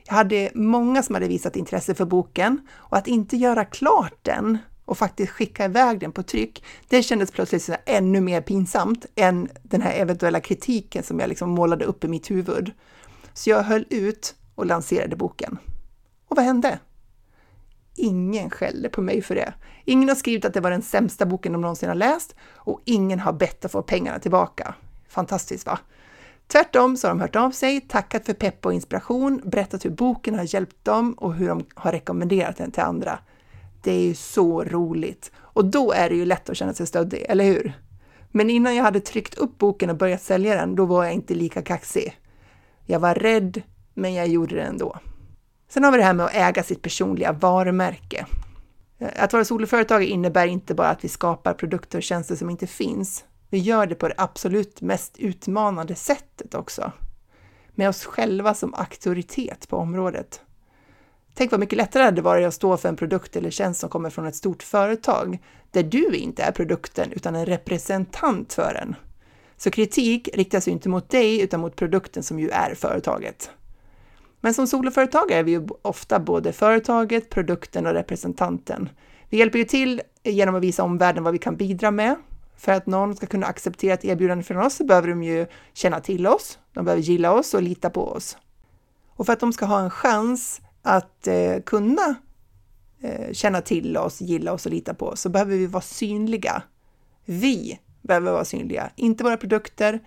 Jag 0.08 0.14
hade 0.14 0.50
många 0.54 1.02
som 1.02 1.14
hade 1.14 1.28
visat 1.28 1.56
intresse 1.56 1.94
för 1.94 2.04
boken 2.04 2.60
och 2.70 2.96
att 2.96 3.06
inte 3.06 3.36
göra 3.36 3.64
klart 3.64 4.18
den 4.22 4.58
och 4.84 4.98
faktiskt 4.98 5.32
skicka 5.32 5.64
iväg 5.64 6.00
den 6.00 6.12
på 6.12 6.22
tryck, 6.22 6.64
det 6.88 7.02
kändes 7.02 7.30
plötsligt 7.30 7.62
så 7.62 7.76
ännu 7.86 8.20
mer 8.20 8.40
pinsamt 8.40 9.06
än 9.14 9.48
den 9.62 9.82
här 9.82 9.92
eventuella 9.92 10.40
kritiken 10.40 11.02
som 11.02 11.20
jag 11.20 11.28
liksom 11.28 11.50
målade 11.50 11.84
upp 11.84 12.04
i 12.04 12.08
mitt 12.08 12.30
huvud. 12.30 12.72
Så 13.34 13.50
jag 13.50 13.62
höll 13.62 13.84
ut 13.90 14.34
och 14.54 14.66
lanserade 14.66 15.16
boken. 15.16 15.58
Och 16.28 16.36
vad 16.36 16.44
hände? 16.44 16.78
Ingen 17.94 18.50
skällde 18.50 18.88
på 18.88 19.02
mig 19.02 19.22
för 19.22 19.34
det. 19.34 19.54
Ingen 19.84 20.08
har 20.08 20.16
skrivit 20.16 20.44
att 20.44 20.54
det 20.54 20.60
var 20.60 20.70
den 20.70 20.82
sämsta 20.82 21.26
boken 21.26 21.52
de 21.52 21.60
någonsin 21.60 21.88
har 21.88 21.96
läst 21.96 22.34
och 22.54 22.82
ingen 22.84 23.20
har 23.20 23.32
bett 23.32 23.64
att 23.64 23.72
få 23.72 23.82
pengarna 23.82 24.18
tillbaka. 24.18 24.74
Fantastiskt 25.08 25.66
va? 25.66 25.78
Tvärtom 26.48 26.96
så 26.96 27.06
har 27.06 27.14
de 27.14 27.20
hört 27.20 27.36
av 27.36 27.50
sig, 27.50 27.80
tackat 27.80 28.26
för 28.26 28.34
pepp 28.34 28.66
och 28.66 28.74
inspiration, 28.74 29.40
berättat 29.44 29.84
hur 29.84 29.90
boken 29.90 30.34
har 30.34 30.54
hjälpt 30.54 30.84
dem 30.84 31.12
och 31.12 31.34
hur 31.34 31.48
de 31.48 31.64
har 31.74 31.92
rekommenderat 31.92 32.56
den 32.56 32.70
till 32.70 32.82
andra. 32.82 33.18
Det 33.82 33.92
är 33.92 34.00
ju 34.00 34.14
så 34.14 34.64
roligt. 34.64 35.32
Och 35.36 35.64
då 35.64 35.92
är 35.92 36.08
det 36.08 36.16
ju 36.16 36.24
lätt 36.24 36.50
att 36.50 36.56
känna 36.56 36.74
sig 36.74 36.86
stöddig, 36.86 37.24
eller 37.28 37.44
hur? 37.44 37.72
Men 38.30 38.50
innan 38.50 38.76
jag 38.76 38.84
hade 38.84 39.00
tryckt 39.00 39.34
upp 39.34 39.58
boken 39.58 39.90
och 39.90 39.96
börjat 39.96 40.22
sälja 40.22 40.54
den, 40.54 40.74
då 40.74 40.84
var 40.84 41.04
jag 41.04 41.14
inte 41.14 41.34
lika 41.34 41.62
kaxig. 41.62 42.18
Jag 42.86 43.00
var 43.00 43.14
rädd, 43.14 43.62
men 43.94 44.14
jag 44.14 44.28
gjorde 44.28 44.54
det 44.54 44.62
ändå. 44.62 44.98
Sen 45.68 45.84
har 45.84 45.92
vi 45.92 45.98
det 45.98 46.04
här 46.04 46.12
med 46.12 46.26
att 46.26 46.34
äga 46.34 46.62
sitt 46.62 46.82
personliga 46.82 47.32
varumärke. 47.32 48.26
Att 49.16 49.32
vara 49.32 49.44
soloföretagare 49.44 50.06
innebär 50.06 50.46
inte 50.46 50.74
bara 50.74 50.88
att 50.88 51.04
vi 51.04 51.08
skapar 51.08 51.54
produkter 51.54 51.98
och 51.98 52.02
tjänster 52.02 52.36
som 52.36 52.50
inte 52.50 52.66
finns. 52.66 53.24
Vi 53.50 53.58
gör 53.58 53.86
det 53.86 53.94
på 53.94 54.08
det 54.08 54.14
absolut 54.16 54.80
mest 54.80 55.18
utmanande 55.18 55.94
sättet 55.94 56.54
också. 56.54 56.92
Med 57.74 57.88
oss 57.88 58.04
själva 58.04 58.54
som 58.54 58.74
auktoritet 58.74 59.68
på 59.68 59.76
området. 59.76 60.40
Tänk 61.34 61.50
vad 61.50 61.60
mycket 61.60 61.76
lättare 61.76 62.02
det 62.02 62.06
hade 62.06 62.22
varit 62.22 62.46
att 62.46 62.54
stå 62.54 62.76
för 62.76 62.88
en 62.88 62.96
produkt 62.96 63.36
eller 63.36 63.50
tjänst 63.50 63.80
som 63.80 63.90
kommer 63.90 64.10
från 64.10 64.26
ett 64.26 64.36
stort 64.36 64.62
företag, 64.62 65.38
där 65.70 65.82
du 65.82 66.16
inte 66.16 66.42
är 66.42 66.52
produkten 66.52 67.12
utan 67.12 67.34
en 67.34 67.46
representant 67.46 68.52
för 68.52 68.74
den. 68.74 68.94
Så 69.56 69.70
kritik 69.70 70.28
riktas 70.34 70.68
ju 70.68 70.72
inte 70.72 70.88
mot 70.88 71.10
dig 71.10 71.40
utan 71.40 71.60
mot 71.60 71.76
produkten 71.76 72.22
som 72.22 72.40
ju 72.40 72.48
är 72.48 72.74
företaget. 72.74 73.50
Men 74.40 74.54
som 74.54 74.66
soloföretagare 74.66 75.38
är 75.38 75.42
vi 75.42 75.50
ju 75.50 75.66
ofta 75.82 76.18
både 76.20 76.52
företaget, 76.52 77.30
produkten 77.30 77.86
och 77.86 77.92
representanten. 77.92 78.88
Vi 79.28 79.38
hjälper 79.38 79.58
ju 79.58 79.64
till 79.64 80.02
genom 80.22 80.54
att 80.54 80.62
visa 80.62 80.82
omvärlden 80.82 81.24
vad 81.24 81.32
vi 81.32 81.38
kan 81.38 81.56
bidra 81.56 81.90
med. 81.90 82.16
För 82.58 82.72
att 82.72 82.86
någon 82.86 83.16
ska 83.16 83.26
kunna 83.26 83.46
acceptera 83.46 83.94
ett 83.94 84.04
erbjudande 84.04 84.44
från 84.44 84.58
oss 84.58 84.74
så 84.74 84.84
behöver 84.84 85.08
de 85.08 85.22
ju 85.22 85.46
känna 85.72 86.00
till 86.00 86.26
oss, 86.26 86.58
de 86.72 86.84
behöver 86.84 87.02
gilla 87.02 87.32
oss 87.32 87.54
och 87.54 87.62
lita 87.62 87.90
på 87.90 88.08
oss. 88.08 88.36
Och 89.10 89.26
för 89.26 89.32
att 89.32 89.40
de 89.40 89.52
ska 89.52 89.66
ha 89.66 89.80
en 89.80 89.90
chans 89.90 90.60
att 90.82 91.26
eh, 91.26 91.60
kunna 91.66 92.14
eh, 93.02 93.32
känna 93.32 93.60
till 93.60 93.96
oss, 93.96 94.20
gilla 94.20 94.52
oss 94.52 94.66
och 94.66 94.72
lita 94.72 94.94
på 94.94 95.06
oss 95.06 95.20
så 95.20 95.28
behöver 95.28 95.56
vi 95.56 95.66
vara 95.66 95.82
synliga. 95.82 96.62
Vi 97.24 97.78
behöver 98.02 98.32
vara 98.32 98.44
synliga, 98.44 98.90
inte 98.96 99.24
våra 99.24 99.36
produkter, 99.36 100.00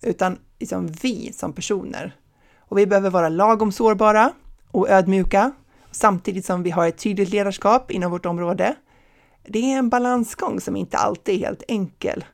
utan 0.00 0.38
liksom 0.58 0.86
vi 0.86 1.32
som 1.32 1.52
personer. 1.52 2.16
Och 2.58 2.78
vi 2.78 2.86
behöver 2.86 3.10
vara 3.10 3.28
lagom 3.28 3.72
sårbara 3.72 4.32
och 4.70 4.90
ödmjuka 4.90 5.52
samtidigt 5.90 6.44
som 6.44 6.62
vi 6.62 6.70
har 6.70 6.88
ett 6.88 6.98
tydligt 6.98 7.30
ledarskap 7.30 7.90
inom 7.90 8.10
vårt 8.10 8.26
område. 8.26 8.74
Det 9.44 9.72
är 9.72 9.78
en 9.78 9.88
balansgång 9.88 10.60
som 10.60 10.76
inte 10.76 10.96
alltid 10.96 11.34
är 11.34 11.46
helt 11.46 11.62
enkel. 11.68 12.24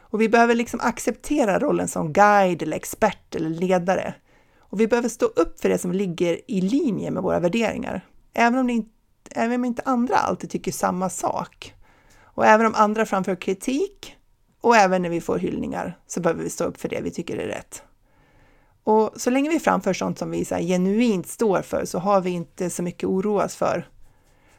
Och 0.00 0.20
vi 0.20 0.28
behöver 0.28 0.54
liksom 0.54 0.80
acceptera 0.80 1.58
rollen 1.58 1.88
som 1.88 2.12
guide 2.12 2.62
eller 2.62 2.76
expert 2.76 3.34
eller 3.34 3.50
ledare. 3.50 4.14
Och 4.58 4.80
vi 4.80 4.86
behöver 4.86 5.08
stå 5.08 5.26
upp 5.26 5.60
för 5.60 5.68
det 5.68 5.78
som 5.78 5.92
ligger 5.92 6.50
i 6.50 6.60
linje 6.60 7.10
med 7.10 7.22
våra 7.22 7.40
värderingar, 7.40 8.06
även 8.34 8.58
om, 8.58 8.66
det 8.66 8.72
inte, 8.72 8.90
även 9.30 9.54
om 9.54 9.64
inte 9.64 9.82
andra 9.84 10.16
alltid 10.16 10.50
tycker 10.50 10.72
samma 10.72 11.10
sak. 11.10 11.74
Och 12.22 12.46
även 12.46 12.66
om 12.66 12.74
andra 12.74 13.06
framför 13.06 13.36
kritik 13.36 14.16
och 14.60 14.76
även 14.76 15.02
när 15.02 15.10
vi 15.10 15.20
får 15.20 15.38
hyllningar 15.38 15.98
så 16.06 16.20
behöver 16.20 16.42
vi 16.42 16.50
stå 16.50 16.64
upp 16.64 16.80
för 16.80 16.88
det 16.88 17.00
vi 17.00 17.10
tycker 17.10 17.36
är 17.36 17.46
rätt. 17.46 17.82
Och 18.84 19.12
så 19.16 19.30
länge 19.30 19.50
vi 19.50 19.60
framför 19.60 19.92
sånt 19.92 20.18
som 20.18 20.30
vi 20.30 20.44
så 20.44 20.56
genuint 20.56 21.26
står 21.26 21.62
för 21.62 21.84
så 21.84 21.98
har 21.98 22.20
vi 22.20 22.30
inte 22.30 22.70
så 22.70 22.82
mycket 22.82 23.04
att 23.04 23.10
oroa 23.10 23.44
oss 23.44 23.56
för. 23.56 23.88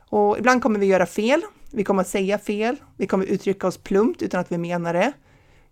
Och 0.10 0.38
ibland 0.38 0.62
kommer 0.62 0.80
vi 0.80 0.86
göra 0.86 1.06
fel, 1.06 1.42
vi 1.72 1.84
kommer 1.84 2.02
att 2.02 2.08
säga 2.08 2.38
fel, 2.38 2.76
vi 2.98 3.08
kommer 3.08 3.26
uttrycka 3.26 3.68
oss 3.68 3.78
plumpt 3.78 4.22
utan 4.22 4.40
att 4.40 4.52
vi 4.52 4.58
menar 4.58 4.94
det. 4.94 5.12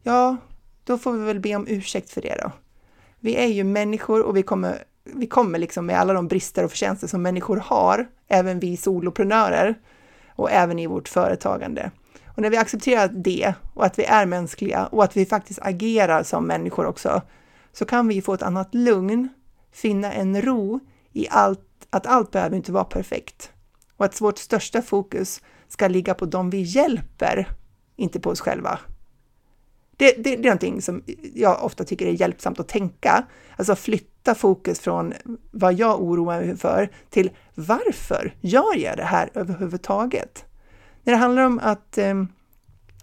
Ja, 0.04 0.38
då 0.84 0.98
får 0.98 1.14
vi 1.14 1.26
väl 1.26 1.40
be 1.40 1.56
om 1.56 1.68
ursäkt 1.68 2.10
för 2.10 2.22
det 2.22 2.36
då. 2.44 2.52
Vi 3.20 3.36
är 3.36 3.48
ju 3.48 3.64
människor 3.64 4.22
och 4.22 4.38
vi 4.38 4.44
kommer, 4.44 4.84
vi 5.04 5.28
kommer 5.28 5.60
liksom 5.60 5.86
med 5.86 6.00
alla 6.00 6.14
de 6.14 6.28
brister 6.28 6.64
och 6.64 6.72
förtjänster 6.72 7.08
som 7.08 7.22
människor 7.22 7.58
har, 7.58 8.08
även 8.28 8.60
vi 8.60 8.78
soloprenörer 8.78 9.76
och 10.30 10.52
även 10.52 10.80
i 10.80 10.88
vårt 10.88 11.08
företagande. 11.08 11.92
Och 12.26 12.42
när 12.42 12.50
vi 12.50 12.58
accepterar 12.58 13.08
det 13.08 13.54
och 13.74 13.86
att 13.86 14.00
vi 14.00 14.04
är 14.04 14.26
mänskliga 14.26 14.86
och 14.86 15.04
att 15.04 15.18
vi 15.18 15.26
faktiskt 15.26 15.60
agerar 15.62 16.24
som 16.24 16.48
människor 16.48 16.86
också, 16.86 17.22
så 17.74 17.86
kan 17.86 18.08
vi 18.08 18.22
få 18.22 18.34
ett 18.34 18.42
annat 18.42 18.76
lugn, 18.76 19.30
finna 19.72 20.14
en 20.14 20.42
ro 20.42 20.80
i 21.14 21.28
allt, 21.30 21.60
att 21.90 22.08
allt 22.08 22.32
behöver 22.32 22.56
inte 22.56 22.72
vara 22.72 22.84
perfekt. 22.84 23.52
Och 23.98 24.06
att 24.06 24.22
vårt 24.22 24.38
största 24.38 24.82
fokus 24.82 25.42
ska 25.68 25.88
ligga 25.88 26.14
på 26.14 26.26
dem 26.26 26.50
vi 26.50 26.62
hjälper, 26.62 27.50
inte 27.96 28.20
på 28.20 28.30
oss 28.30 28.42
själva. 28.42 28.80
Det, 29.98 30.12
det, 30.12 30.24
det, 30.24 30.34
är 30.34 30.44
någonting 30.44 30.82
som 30.82 31.04
jag 31.36 31.64
ofta 31.64 31.84
tycker 31.84 32.06
är 32.06 32.12
hjälpsamt 32.12 32.60
att 32.60 32.68
tänka. 32.68 33.24
Alltså 33.56 33.76
flytta 33.76 34.36
fokus 34.36 34.80
från 34.80 35.14
vad 35.52 35.74
jag 35.74 36.02
oroar 36.02 36.42
mig 36.42 36.58
för 36.58 36.90
till 37.10 37.30
varför 37.56 38.36
gör 38.42 38.78
jag 38.78 38.98
det 38.98 39.04
här 39.04 39.30
överhuvudtaget? 39.34 40.46
När 41.04 41.14
det 41.14 41.20
handlar 41.20 41.44
om 41.44 41.60
att 41.64 41.98
eh, 41.98 42.24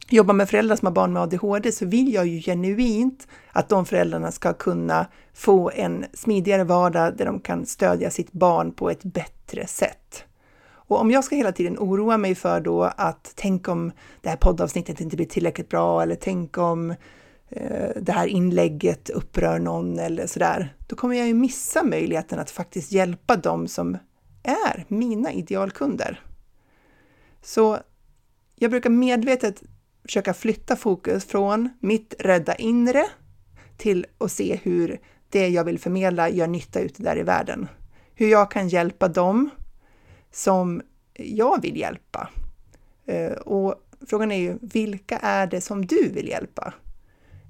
jobba 0.08 0.32
med 0.32 0.48
föräldrar 0.50 0.76
som 0.76 0.86
har 0.86 0.92
barn 0.92 1.12
med 1.12 1.22
ADHD 1.22 1.72
så 1.72 1.86
vill 1.86 2.14
jag 2.14 2.26
ju 2.26 2.40
genuint 2.40 3.28
att 3.52 3.68
de 3.68 3.86
föräldrarna 3.86 4.32
ska 4.32 4.52
kunna 4.52 5.06
få 5.34 5.70
en 5.74 6.04
smidigare 6.12 6.64
vardag 6.64 7.16
där 7.16 7.24
de 7.24 7.40
kan 7.40 7.66
stödja 7.66 8.10
sitt 8.10 8.32
barn 8.32 8.72
på 8.72 8.90
ett 8.90 9.04
bättre 9.04 9.66
sätt. 9.66 10.24
Och 10.86 11.00
om 11.00 11.10
jag 11.10 11.24
ska 11.24 11.36
hela 11.36 11.52
tiden 11.52 11.78
oroa 11.78 12.16
mig 12.16 12.34
för 12.34 12.60
då 12.60 12.82
att 12.82 13.32
tänk 13.34 13.68
om 13.68 13.92
det 14.20 14.28
här 14.28 14.36
poddavsnittet 14.36 15.00
inte 15.00 15.16
blir 15.16 15.26
tillräckligt 15.26 15.68
bra 15.68 16.02
eller 16.02 16.14
tänk 16.14 16.58
om 16.58 16.90
eh, 17.48 17.90
det 17.96 18.12
här 18.12 18.26
inlägget 18.26 19.10
upprör 19.10 19.58
någon 19.58 19.98
eller 19.98 20.26
sådär, 20.26 20.76
då 20.86 20.96
kommer 20.96 21.16
jag 21.16 21.26
ju 21.26 21.34
missa 21.34 21.82
möjligheten 21.82 22.38
att 22.38 22.50
faktiskt 22.50 22.92
hjälpa 22.92 23.36
dem 23.36 23.68
som 23.68 23.98
är 24.42 24.84
mina 24.88 25.32
idealkunder. 25.32 26.20
Så 27.42 27.78
jag 28.56 28.70
brukar 28.70 28.90
medvetet 28.90 29.62
försöka 30.02 30.34
flytta 30.34 30.76
fokus 30.76 31.24
från 31.24 31.68
mitt 31.80 32.14
rädda 32.18 32.54
inre 32.54 33.06
till 33.76 34.06
att 34.18 34.32
se 34.32 34.60
hur 34.62 35.00
det 35.28 35.48
jag 35.48 35.64
vill 35.64 35.78
förmedla 35.78 36.28
gör 36.28 36.46
nytta 36.46 36.80
ute 36.80 37.02
där 37.02 37.18
i 37.18 37.22
världen. 37.22 37.68
Hur 38.14 38.28
jag 38.28 38.50
kan 38.50 38.68
hjälpa 38.68 39.08
dem 39.08 39.50
som 40.34 40.82
jag 41.12 41.62
vill 41.62 41.76
hjälpa. 41.76 42.30
Eh, 43.06 43.32
och 43.32 43.74
frågan 44.06 44.32
är 44.32 44.38
ju, 44.38 44.58
vilka 44.60 45.18
är 45.18 45.46
det 45.46 45.60
som 45.60 45.86
du 45.86 46.08
vill 46.08 46.28
hjälpa? 46.28 46.74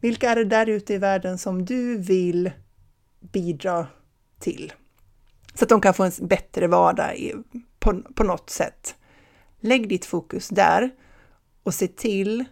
Vilka 0.00 0.30
är 0.30 0.36
det 0.36 0.44
där 0.44 0.66
ute 0.66 0.94
i 0.94 0.98
världen 0.98 1.38
som 1.38 1.64
du 1.64 1.98
vill 1.98 2.50
bidra 3.20 3.86
till? 4.38 4.72
Så 5.54 5.64
att 5.64 5.68
de 5.68 5.80
kan 5.80 5.94
få 5.94 6.04
en 6.04 6.12
bättre 6.20 6.66
vardag 6.66 7.32
på, 7.78 8.02
på 8.14 8.24
något 8.24 8.50
sätt. 8.50 8.94
Lägg 9.60 9.88
ditt 9.88 10.04
fokus 10.04 10.48
där 10.48 10.90
och 11.62 11.74
se 11.74 11.86
till 11.88 12.44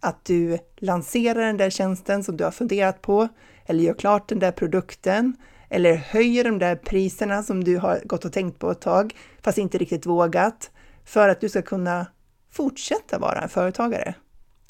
att 0.00 0.24
du 0.24 0.58
lanserar 0.76 1.40
den 1.40 1.56
där 1.56 1.70
tjänsten 1.70 2.24
som 2.24 2.36
du 2.36 2.44
har 2.44 2.50
funderat 2.50 3.02
på 3.02 3.28
eller 3.66 3.84
gör 3.84 3.94
klart 3.94 4.28
den 4.28 4.38
där 4.38 4.52
produkten 4.52 5.36
eller 5.68 5.94
höjer 5.94 6.44
de 6.44 6.58
där 6.58 6.76
priserna 6.76 7.42
som 7.42 7.64
du 7.64 7.76
har 7.76 8.00
gått 8.04 8.24
och 8.24 8.32
tänkt 8.32 8.58
på 8.58 8.70
ett 8.70 8.80
tag 8.80 9.14
fast 9.42 9.58
inte 9.58 9.78
riktigt 9.78 10.06
vågat 10.06 10.70
för 11.04 11.28
att 11.28 11.40
du 11.40 11.48
ska 11.48 11.62
kunna 11.62 12.06
fortsätta 12.50 13.18
vara 13.18 13.40
en 13.40 13.48
företagare. 13.48 14.14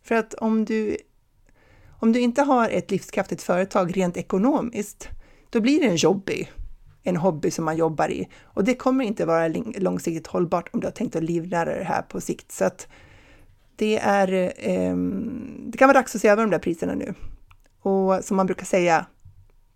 För 0.03 0.15
att 0.15 0.35
om 0.35 0.65
du, 0.65 0.97
om 2.01 2.13
du 2.13 2.21
inte 2.21 2.43
har 2.43 2.69
ett 2.69 2.91
livskraftigt 2.91 3.43
företag 3.43 3.97
rent 3.97 4.17
ekonomiskt, 4.17 5.09
då 5.51 5.61
blir 5.61 5.81
det 5.81 5.87
en 5.87 5.97
jobbig, 5.97 6.53
en 7.03 7.17
hobby 7.17 7.51
som 7.51 7.65
man 7.65 7.77
jobbar 7.77 8.11
i 8.11 8.29
och 8.45 8.65
det 8.65 8.75
kommer 8.75 9.05
inte 9.05 9.27
vara 9.27 9.49
långsiktigt 9.79 10.27
hållbart 10.27 10.69
om 10.73 10.81
du 10.81 10.87
har 10.87 10.93
tänkt 10.93 11.17
att 11.17 11.23
livnära 11.23 11.79
det 11.79 11.85
här 11.85 12.03
på 12.03 12.21
sikt. 12.21 12.53
Så 12.53 12.65
att 12.65 12.89
det 13.77 13.99
är, 13.99 14.33
eh, 14.57 14.97
det 15.67 15.79
kan 15.79 15.89
vara 15.89 15.99
dags 15.99 16.15
att 16.15 16.21
se 16.21 16.29
över 16.29 16.43
de 16.43 16.51
där 16.51 16.59
priserna 16.59 16.95
nu. 16.95 17.15
Och 17.81 18.25
som 18.25 18.37
man 18.37 18.47
brukar 18.47 18.65
säga, 18.65 19.07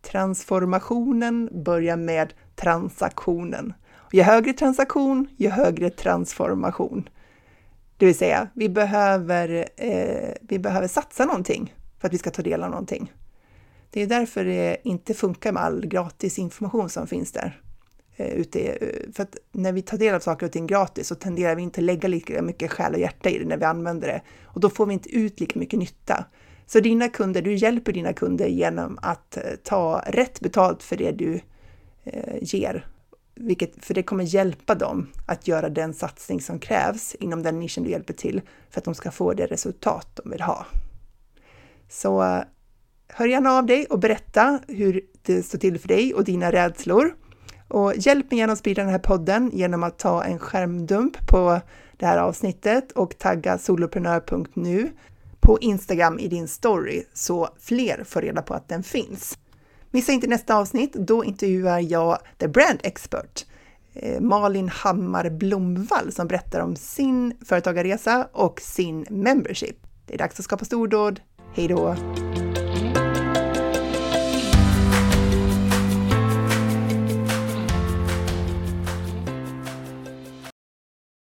transformationen 0.02 1.48
börjar 1.64 1.96
med 1.96 2.34
transaktionen. 2.54 3.72
Ju 4.12 4.22
högre 4.22 4.52
transaktion, 4.52 5.28
ju 5.36 5.48
högre 5.48 5.90
transformation. 5.90 7.08
Det 7.96 8.06
vill 8.06 8.18
säga, 8.18 8.48
vi 8.54 8.68
behöver, 8.68 9.68
eh, 9.76 10.34
vi 10.40 10.58
behöver 10.58 10.88
satsa 10.88 11.24
någonting 11.24 11.74
för 12.00 12.08
att 12.08 12.14
vi 12.14 12.18
ska 12.18 12.30
ta 12.30 12.42
del 12.42 12.62
av 12.62 12.70
någonting. 12.70 13.12
Det 13.90 14.02
är 14.02 14.06
därför 14.06 14.44
det 14.44 14.76
inte 14.84 15.14
funkar 15.14 15.52
med 15.52 15.62
all 15.62 15.86
gratis 15.86 16.38
information 16.38 16.88
som 16.88 17.06
finns 17.06 17.32
där. 17.32 17.60
Eh, 18.16 18.34
ute, 18.34 18.60
eh, 18.60 19.12
för 19.12 19.22
att 19.22 19.36
när 19.52 19.72
vi 19.72 19.82
tar 19.82 19.98
del 19.98 20.14
av 20.14 20.20
saker 20.20 20.46
och 20.46 20.52
ting 20.52 20.66
gratis 20.66 21.08
så 21.08 21.14
tenderar 21.14 21.54
vi 21.54 21.62
inte 21.62 21.80
lägga 21.80 22.08
lika 22.08 22.42
mycket 22.42 22.72
själ 22.72 22.94
och 22.94 23.00
hjärta 23.00 23.30
i 23.30 23.38
det 23.38 23.44
när 23.44 23.56
vi 23.56 23.64
använder 23.64 24.08
det 24.08 24.22
och 24.44 24.60
då 24.60 24.70
får 24.70 24.86
vi 24.86 24.92
inte 24.92 25.16
ut 25.16 25.40
lika 25.40 25.58
mycket 25.58 25.78
nytta. 25.78 26.24
Så 26.66 26.80
dina 26.80 27.08
kunder, 27.08 27.42
du 27.42 27.54
hjälper 27.54 27.92
dina 27.92 28.12
kunder 28.12 28.46
genom 28.46 28.98
att 29.02 29.36
eh, 29.36 29.42
ta 29.62 30.02
rätt 30.06 30.40
betalt 30.40 30.82
för 30.82 30.96
det 30.96 31.12
du 31.12 31.40
eh, 32.04 32.36
ger. 32.40 32.86
Vilket, 33.34 33.84
för 33.84 33.94
det 33.94 34.02
kommer 34.02 34.24
hjälpa 34.24 34.74
dem 34.74 35.08
att 35.26 35.48
göra 35.48 35.68
den 35.68 35.94
satsning 35.94 36.40
som 36.40 36.58
krävs 36.58 37.14
inom 37.14 37.42
den 37.42 37.58
nischen 37.58 37.84
du 37.84 37.90
hjälper 37.90 38.14
till 38.14 38.40
för 38.70 38.80
att 38.80 38.84
de 38.84 38.94
ska 38.94 39.10
få 39.10 39.32
det 39.32 39.46
resultat 39.46 40.20
de 40.22 40.30
vill 40.30 40.40
ha. 40.40 40.66
Så 41.88 42.22
eh, 42.22 42.42
hör 43.08 43.26
gärna 43.26 43.52
av 43.52 43.66
dig 43.66 43.86
och 43.86 43.98
berätta 43.98 44.60
hur 44.68 45.00
det 45.22 45.42
står 45.42 45.58
till 45.58 45.78
för 45.78 45.88
dig 45.88 46.14
och 46.14 46.24
dina 46.24 46.52
rädslor. 46.52 47.14
Och 47.68 47.94
hjälp 47.96 48.30
mig 48.30 48.38
gärna 48.40 48.52
att 48.52 48.58
sprida 48.58 48.82
den 48.82 48.90
här 48.90 48.98
podden 48.98 49.50
genom 49.52 49.82
att 49.82 49.98
ta 49.98 50.24
en 50.24 50.38
skärmdump 50.38 51.28
på 51.28 51.60
det 51.96 52.06
här 52.06 52.18
avsnittet 52.18 52.92
och 52.92 53.18
tagga 53.18 53.58
soloprenör.nu 53.58 54.90
på 55.42 55.58
Instagram 55.60 56.18
i 56.18 56.28
din 56.28 56.48
story 56.48 57.04
så 57.12 57.48
fler 57.60 58.04
får 58.04 58.20
reda 58.22 58.42
på 58.42 58.54
att 58.54 58.68
den 58.68 58.82
finns. 58.82 59.38
Missa 59.90 60.12
inte 60.12 60.26
nästa 60.26 60.56
avsnitt, 60.56 60.92
då 60.92 61.24
intervjuar 61.24 61.80
jag 61.80 62.18
The 62.38 62.48
Brand 62.48 62.78
Expert, 62.82 63.46
eh, 63.94 64.20
Malin 64.20 64.68
Hammar 64.68 65.30
Blomvall 65.30 66.12
som 66.12 66.26
berättar 66.26 66.60
om 66.60 66.76
sin 66.76 67.34
företagarresa 67.44 68.28
och 68.32 68.60
sin 68.60 69.06
membership. 69.10 69.76
Det 70.06 70.14
är 70.14 70.18
dags 70.18 70.38
att 70.38 70.44
skapa 70.44 70.64
stordåd. 70.64 71.20
Hej 71.54 71.68
då! 71.68 71.96